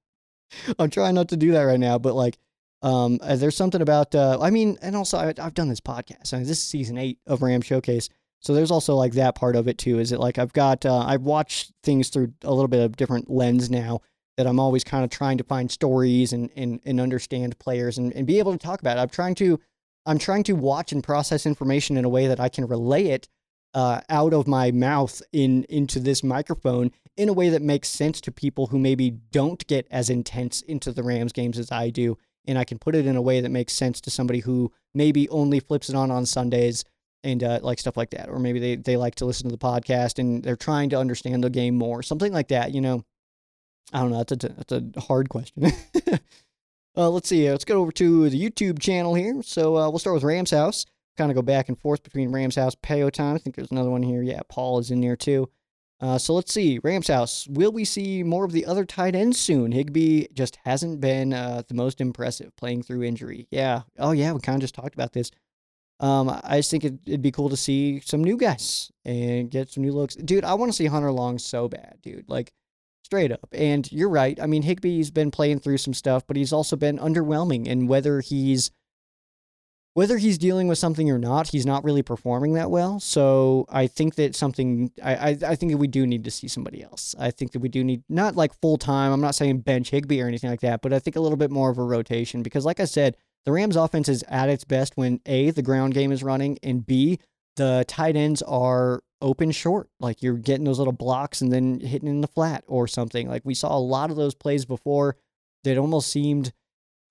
[0.79, 2.37] I'm trying not to do that right now, but like,
[2.83, 4.13] um, uh, there's something about.
[4.13, 6.33] Uh, I mean, and also I, have done this podcast.
[6.33, 9.55] I mean, this is season eight of Ram Showcase, so there's also like that part
[9.55, 9.99] of it too.
[9.99, 13.29] Is it like I've got uh, I've watched things through a little bit of different
[13.29, 14.01] lens now
[14.37, 18.13] that I'm always kind of trying to find stories and and, and understand players and,
[18.13, 19.01] and be able to talk about it.
[19.01, 19.59] I'm trying to
[20.05, 23.27] I'm trying to watch and process information in a way that I can relay it
[23.77, 28.19] uh, out of my mouth in into this microphone in a way that makes sense
[28.19, 32.17] to people who maybe don't get as intense into the Rams games as I do,
[32.47, 35.29] and I can put it in a way that makes sense to somebody who maybe
[35.29, 36.85] only flips it on on Sundays
[37.23, 39.59] and uh, like stuff like that, or maybe they they like to listen to the
[39.59, 42.73] podcast and they're trying to understand the game more, something like that.
[42.73, 43.05] You know,
[43.93, 44.23] I don't know.
[44.23, 45.65] That's a that's a hard question.
[46.97, 47.47] uh, let's see.
[47.47, 49.43] Let's go over to the YouTube channel here.
[49.43, 50.87] So uh, we'll start with Rams House
[51.17, 53.35] kind of go back and forth between Rams House, Payo Time.
[53.35, 54.21] I think there's another one here.
[54.21, 55.49] Yeah, Paul is in there too.
[55.99, 56.79] Uh, so let's see.
[56.83, 57.47] Rams House.
[57.47, 59.71] Will we see more of the other tight ends soon?
[59.71, 63.47] Higbee just hasn't been uh, the most impressive playing through injury.
[63.49, 63.81] Yeah.
[63.97, 64.31] Oh, yeah.
[64.31, 65.31] We kind of just talked about this.
[65.99, 69.71] Um, I just think it, would be cool to see some new guys and get
[69.71, 70.15] some new looks.
[70.15, 72.29] Dude, I want to see Hunter Long so bad, dude.
[72.29, 72.53] Like,
[73.03, 73.47] straight up.
[73.51, 74.39] And you're right.
[74.39, 77.67] I mean, Higbee's been playing through some stuff, but he's also been underwhelming.
[77.67, 78.69] And whether he's
[79.97, 82.99] whether he's dealing with something or not, he's not really performing that well.
[82.99, 86.47] So I think that something I, I, I think that we do need to see
[86.47, 87.15] somebody else.
[87.17, 89.11] I think that we do need not like full time.
[89.11, 91.49] I'm not saying bench Higbee or anything like that, but I think a little bit
[91.49, 94.97] more of a rotation because, like I said, the Rams' offense is at its best
[94.97, 97.19] when a the ground game is running and b
[97.55, 99.89] the tight ends are open short.
[99.99, 103.27] Like you're getting those little blocks and then hitting in the flat or something.
[103.27, 105.15] Like we saw a lot of those plays before
[105.63, 106.53] that almost seemed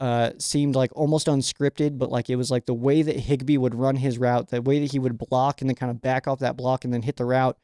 [0.01, 3.74] uh, seemed like almost unscripted, but like it was like the way that Higbee would
[3.74, 6.40] run his route, the way that he would block and then kind of back off
[6.40, 7.57] that block and then hit the route.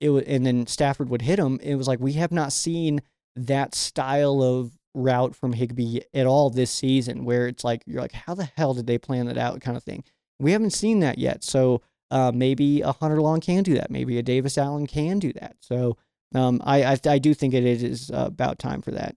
[0.00, 1.58] It was, and then Stafford would hit him.
[1.62, 3.02] It was like we have not seen
[3.36, 8.12] that style of route from Higbee at all this season, where it's like you're like,
[8.12, 10.04] how the hell did they plan that out, kind of thing.
[10.38, 11.44] We haven't seen that yet.
[11.44, 13.90] So uh, maybe a Hunter Long can do that.
[13.90, 15.56] Maybe a Davis Allen can do that.
[15.60, 15.96] So
[16.34, 19.16] um, I, I, I do think it is uh, about time for that.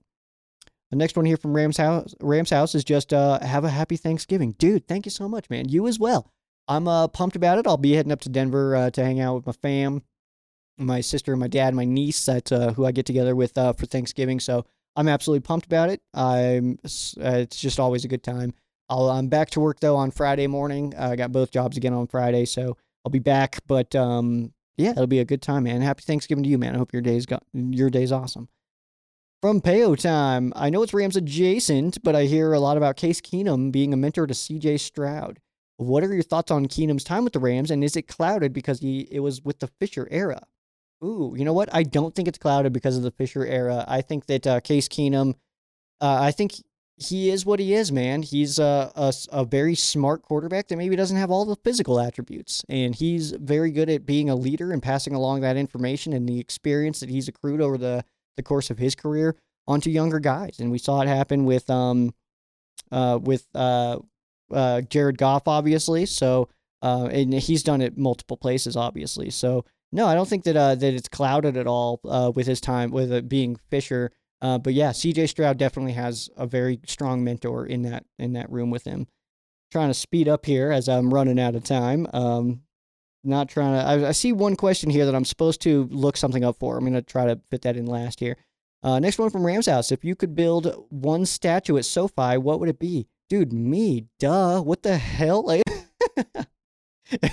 [0.90, 3.96] The next one here from Rams House, Rams House is just uh, have a happy
[3.96, 4.86] Thanksgiving, dude.
[4.86, 5.68] Thank you so much, man.
[5.68, 6.30] You as well.
[6.68, 7.66] I'm uh, pumped about it.
[7.66, 10.02] I'll be heading up to Denver uh, to hang out with my fam,
[10.78, 12.24] my sister, my dad, my niece.
[12.24, 14.40] That's uh, who I get together with uh, for Thanksgiving.
[14.40, 14.64] So
[14.96, 16.00] I'm absolutely pumped about it.
[16.12, 16.78] I'm.
[16.84, 18.54] Uh, it's just always a good time.
[18.88, 20.94] I'll, I'm back to work though on Friday morning.
[20.96, 23.58] I got both jobs again on Friday, so I'll be back.
[23.66, 25.80] But um, yeah, it'll be a good time, man.
[25.80, 26.74] Happy Thanksgiving to you, man.
[26.74, 28.48] I hope your day's got your day's awesome.
[29.44, 33.20] From Payo time, I know it's Rams adjacent, but I hear a lot about Case
[33.20, 34.78] Keenum being a mentor to C.J.
[34.78, 35.38] Stroud.
[35.76, 38.80] What are your thoughts on Keenum's time with the Rams, and is it clouded because
[38.80, 40.46] he it was with the Fisher era?
[41.04, 41.68] Ooh, you know what?
[41.74, 43.84] I don't think it's clouded because of the Fisher era.
[43.86, 45.34] I think that uh, Case Keenum,
[46.00, 46.54] uh, I think
[46.96, 48.22] he is what he is, man.
[48.22, 52.64] He's a, a, a, very smart quarterback that maybe doesn't have all the physical attributes.
[52.70, 56.40] And he's very good at being a leader and passing along that information and the
[56.40, 58.04] experience that he's accrued over the,
[58.36, 60.58] the course of his career onto younger guys.
[60.58, 62.14] And we saw it happen with um
[62.92, 63.98] uh with uh
[64.52, 66.06] uh Jared Goff, obviously.
[66.06, 66.48] So
[66.82, 69.30] uh and he's done it multiple places, obviously.
[69.30, 72.60] So no, I don't think that uh that it's clouded at all uh with his
[72.60, 74.10] time with it being Fisher.
[74.42, 78.50] Uh, but yeah, CJ Stroud definitely has a very strong mentor in that in that
[78.50, 79.06] room with him.
[79.72, 82.06] Trying to speed up here as I'm running out of time.
[82.12, 82.60] Um,
[83.24, 83.86] not trying to.
[83.86, 86.76] I, I see one question here that I'm supposed to look something up for.
[86.76, 88.36] I'm gonna try to fit that in last here.
[88.82, 89.90] Uh, next one from Rams House.
[89.90, 93.06] If you could build one statue at SoFi, what would it be?
[93.30, 94.60] Dude, me, duh.
[94.60, 95.44] What the hell?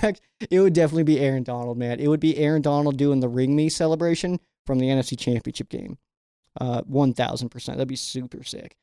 [0.02, 0.20] Like,
[0.50, 1.98] it would definitely be Aaron Donald, man.
[1.98, 5.98] It would be Aaron Donald doing the Ring Me celebration from the NFC Championship game.
[6.60, 7.66] Uh, 1000%.
[7.66, 8.76] That'd be super sick.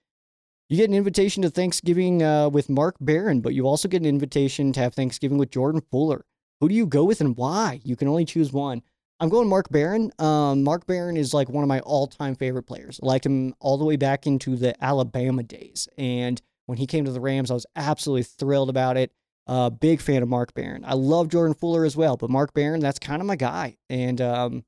[0.68, 4.08] You get an invitation to Thanksgiving uh, with Mark Barron, but you also get an
[4.08, 6.26] invitation to have Thanksgiving with Jordan Fuller.
[6.60, 7.82] Who do you go with and why?
[7.84, 8.82] You can only choose one.
[9.22, 10.12] I'm going Mark Barron.
[10.20, 13.00] Um, Mark Barron is like one of my all-time favorite players.
[13.04, 17.06] I liked him all the way back into the Alabama days, and when he came
[17.06, 19.12] to the Rams, I was absolutely thrilled about it.
[19.48, 20.86] Uh, big fan of Mark Barron.
[20.86, 23.78] I love Jordan Fuller as well, but Mark Barron, that's kind of my guy.
[23.90, 24.64] And um,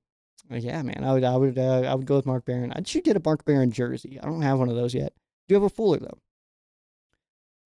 [0.50, 2.74] yeah, man, I would, I would, uh, I would go with Mark Barron.
[2.74, 4.20] I should get a Mark Barron jersey.
[4.20, 5.14] I don't have one of those yet.
[5.48, 6.18] Do you have a Fuller though?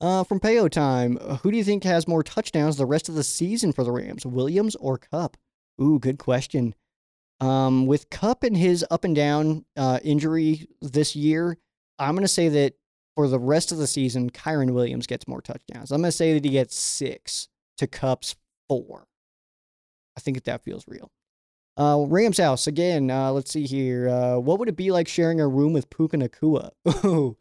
[0.02, 3.24] Uh, from Payo time, who do you think has more touchdowns the rest of the
[3.24, 5.38] season for the Rams, Williams or Kupp?
[5.82, 6.76] Ooh, good question.
[7.40, 11.58] Um, with Kupp and his up and down uh, injury this year,
[11.98, 12.74] I'm going to say that
[13.16, 15.92] for the rest of the season, Kyren Williams gets more touchdowns.
[15.92, 18.36] I'm going to say that he gets six to Kupp's
[18.68, 19.08] four.
[20.18, 21.12] I think that feels real.
[21.78, 23.12] Uh, Rams house again.
[23.12, 24.08] Uh, let's see here.
[24.08, 26.72] Uh, what would it be like sharing a room with Puka Nacua?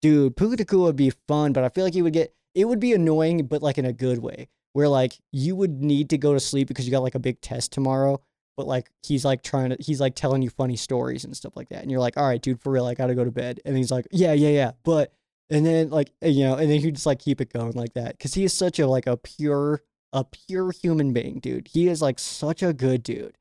[0.00, 2.34] Dude, Puka would be fun, but I feel like he would get.
[2.54, 6.10] It would be annoying, but like in a good way where like you would need
[6.10, 8.20] to go to sleep because you got like a big test tomorrow
[8.56, 11.68] but like he's like trying to he's like telling you funny stories and stuff like
[11.68, 13.76] that and you're like all right dude for real i gotta go to bed and
[13.76, 15.12] he's like yeah yeah yeah but
[15.50, 17.94] and then like eh, you know and then he just like keep it going like
[17.94, 19.82] that because he is such a like a pure
[20.12, 23.37] a pure human being dude he is like such a good dude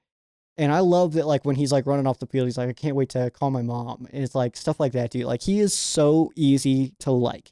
[0.57, 2.73] and i love that like when he's like running off the field he's like i
[2.73, 5.59] can't wait to call my mom and it's like stuff like that dude like he
[5.59, 7.51] is so easy to like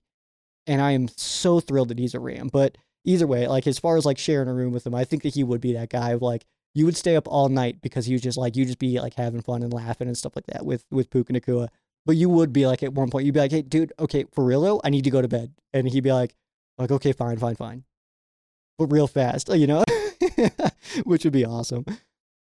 [0.67, 3.97] and i am so thrilled that he's a ram but either way, like as far
[3.97, 6.11] as like sharing a room with him, I think that he would be that guy
[6.11, 8.99] of like you would stay up all night because was just like you just be
[8.99, 11.69] like having fun and laughing and stuff like that with with Puka Nacua.
[12.05, 14.43] But you would be like at one point you'd be like, hey dude, okay, for
[14.43, 15.53] real though, I need to go to bed.
[15.73, 16.35] And he'd be like,
[16.77, 17.83] like, okay, fine, fine, fine.
[18.77, 19.83] But real fast, you know?
[21.05, 21.85] Which would be awesome.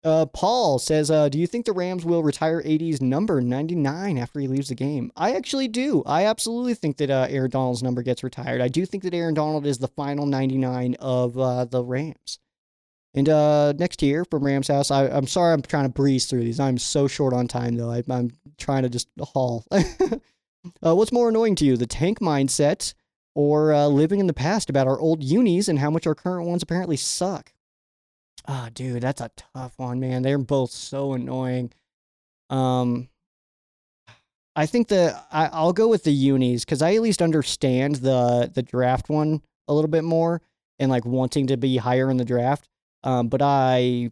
[0.03, 4.39] Uh, Paul says, uh, "Do you think the Rams will retire AD's number 99 after
[4.39, 6.03] he leaves the game?" I actually do.
[6.05, 8.59] I absolutely think that uh, Aaron Donald's number gets retired.
[8.59, 12.39] I do think that Aaron Donald is the final 99 of uh, the Rams.
[13.13, 16.43] And uh, next year from Rams House, I, am sorry I'm trying to breeze through
[16.43, 16.59] these.
[16.59, 17.91] I'm so short on time though.
[17.91, 19.65] I, am trying to just haul.
[19.71, 22.93] uh, what's more annoying to you, the tank mindset,
[23.35, 26.63] or living in the past about our old unis and how much our current ones
[26.63, 27.52] apparently suck?
[28.47, 30.21] Oh, dude, that's a tough one, man.
[30.21, 31.71] They're both so annoying.
[32.49, 33.09] Um,
[34.55, 38.51] I think the I, I'll go with the unis because I at least understand the
[38.53, 40.41] the draft one a little bit more
[40.79, 42.67] and like wanting to be higher in the draft.
[43.03, 44.11] Um, but I,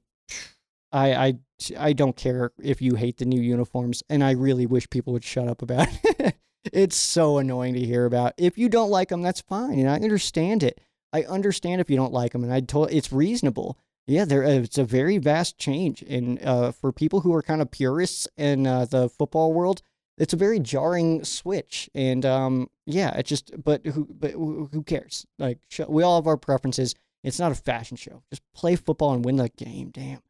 [0.92, 1.34] I, I,
[1.78, 5.24] I don't care if you hate the new uniforms, and I really wish people would
[5.24, 6.36] shut up about it.
[6.74, 8.34] it's so annoying to hear about.
[8.38, 10.82] If you don't like them, that's fine, and I understand it.
[11.14, 13.78] I understand if you don't like them, and I told it's reasonable.
[14.08, 17.72] Yeah, there it's a very vast change, and uh, for people who are kind of
[17.72, 19.82] purists in uh, the football world,
[20.18, 21.90] it's a very jarring switch.
[21.96, 25.26] And um, yeah, it just but who but who cares?
[25.40, 26.96] Like we all have our preferences.
[27.24, 28.24] It's not a fashion show.
[28.32, 29.92] Just play football and win the game.
[29.92, 30.22] Damn.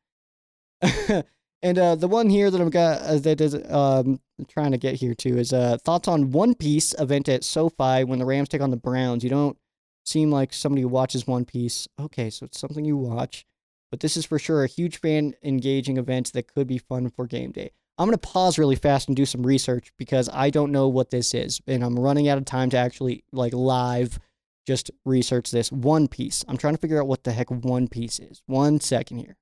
[1.61, 4.95] and uh, the one here that I've got uh, that is um, trying to get
[4.95, 8.61] here to is uh, thoughts on One Piece event at SoFi when the Rams take
[8.61, 9.24] on the Browns.
[9.24, 9.57] You don't
[10.05, 11.88] seem like somebody who watches One Piece.
[11.99, 13.45] Okay, so it's something you watch,
[13.91, 17.27] but this is for sure a huge fan engaging event that could be fun for
[17.27, 17.71] game day.
[17.97, 21.11] I'm going to pause really fast and do some research because I don't know what
[21.11, 24.17] this is and I'm running out of time to actually like live
[24.65, 25.71] just research this.
[25.71, 26.45] One Piece.
[26.47, 28.41] I'm trying to figure out what the heck One Piece is.
[28.45, 29.37] One second here.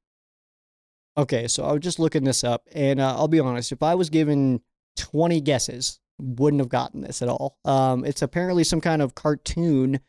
[1.18, 3.72] Okay, so I was just looking this up, and uh, I'll be honest.
[3.72, 4.62] If I was given
[4.98, 7.58] 20 guesses, wouldn't have gotten this at all.
[7.66, 10.00] Um, it's apparently some kind of cartoon.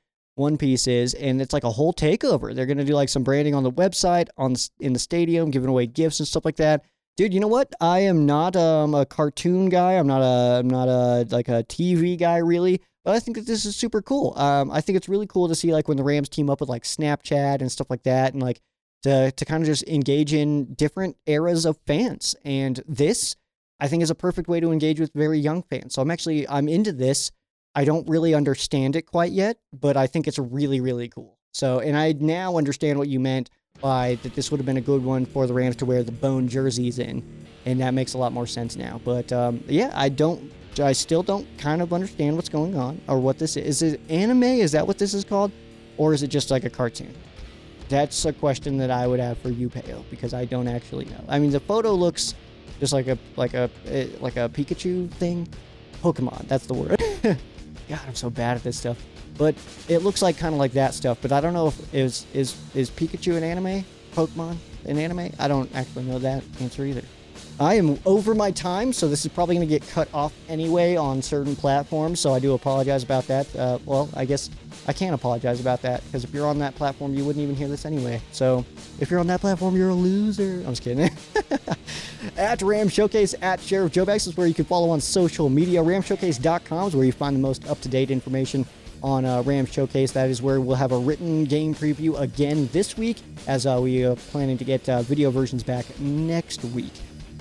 [0.40, 2.54] One Piece is, and it's like a whole takeover.
[2.54, 5.86] They're gonna do like some branding on the website, on in the stadium, giving away
[5.86, 6.84] gifts and stuff like that.
[7.16, 7.72] Dude, you know what?
[7.80, 9.92] I am not um, a cartoon guy.
[9.92, 12.80] I'm not a I'm not a like a TV guy really.
[13.04, 14.36] But I think that this is super cool.
[14.38, 16.68] Um, I think it's really cool to see like when the Rams team up with
[16.68, 18.60] like Snapchat and stuff like that, and like
[19.02, 22.34] to to kind of just engage in different eras of fans.
[22.44, 23.36] And this,
[23.78, 25.94] I think, is a perfect way to engage with very young fans.
[25.94, 27.30] So I'm actually I'm into this.
[27.74, 31.38] I don't really understand it quite yet, but I think it's really really cool.
[31.52, 33.50] So, and I now understand what you meant
[33.80, 36.12] by that this would have been a good one for the Rams to wear the
[36.12, 37.22] bone jerseys in,
[37.64, 39.00] and that makes a lot more sense now.
[39.04, 43.18] But um, yeah, I don't I still don't kind of understand what's going on or
[43.18, 43.82] what this is.
[43.82, 44.44] Is it anime?
[44.44, 45.52] Is that what this is called?
[45.96, 47.14] Or is it just like a cartoon?
[47.88, 51.24] That's a question that I would have for you, Peo, because I don't actually know.
[51.28, 52.34] I mean, the photo looks
[52.78, 55.48] just like a like a eh, like a Pikachu thing.
[56.02, 57.02] Pokemon, that's the word.
[57.90, 59.04] God, I'm so bad at this stuff.
[59.36, 59.56] But
[59.88, 61.18] it looks like kind of like that stuff.
[61.20, 63.84] But I don't know if is is is Pikachu an anime?
[64.14, 65.32] Pokemon an anime?
[65.40, 67.02] I don't actually know that answer either.
[67.60, 70.96] I am over my time, so this is probably going to get cut off anyway
[70.96, 72.18] on certain platforms.
[72.18, 73.54] So I do apologize about that.
[73.54, 74.48] Uh, well, I guess
[74.88, 77.68] I can't apologize about that because if you're on that platform, you wouldn't even hear
[77.68, 78.22] this anyway.
[78.32, 78.64] So
[78.98, 80.62] if you're on that platform, you're a loser.
[80.66, 81.10] I'm just kidding.
[82.38, 85.82] at Ram Showcase at Sheriff Joe Bags is where you can follow on social media.
[85.82, 88.64] RamShowcase.com is where you find the most up to date information
[89.02, 90.12] on uh, Ram Showcase.
[90.12, 94.02] That is where we'll have a written game preview again this week, as uh, we
[94.06, 96.92] are planning to get uh, video versions back next week.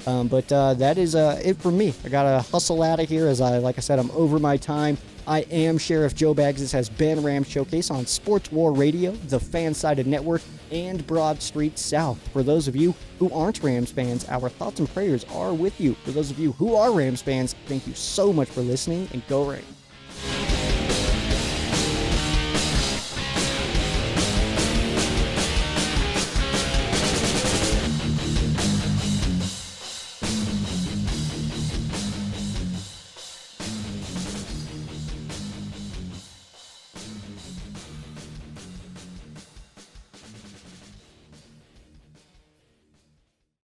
[0.09, 1.93] Um, but uh, that is uh, it for me.
[2.03, 4.97] I gotta hustle out of here as I, like I said, I'm over my time.
[5.27, 6.61] I am Sheriff Joe Bags.
[6.61, 10.41] This has been Ram Showcase on Sports War Radio, the fan-sided network,
[10.71, 12.17] and Broad Street South.
[12.29, 15.93] For those of you who aren't Rams fans, our thoughts and prayers are with you.
[16.03, 19.21] For those of you who are Rams fans, thank you so much for listening and
[19.27, 20.68] go Rams.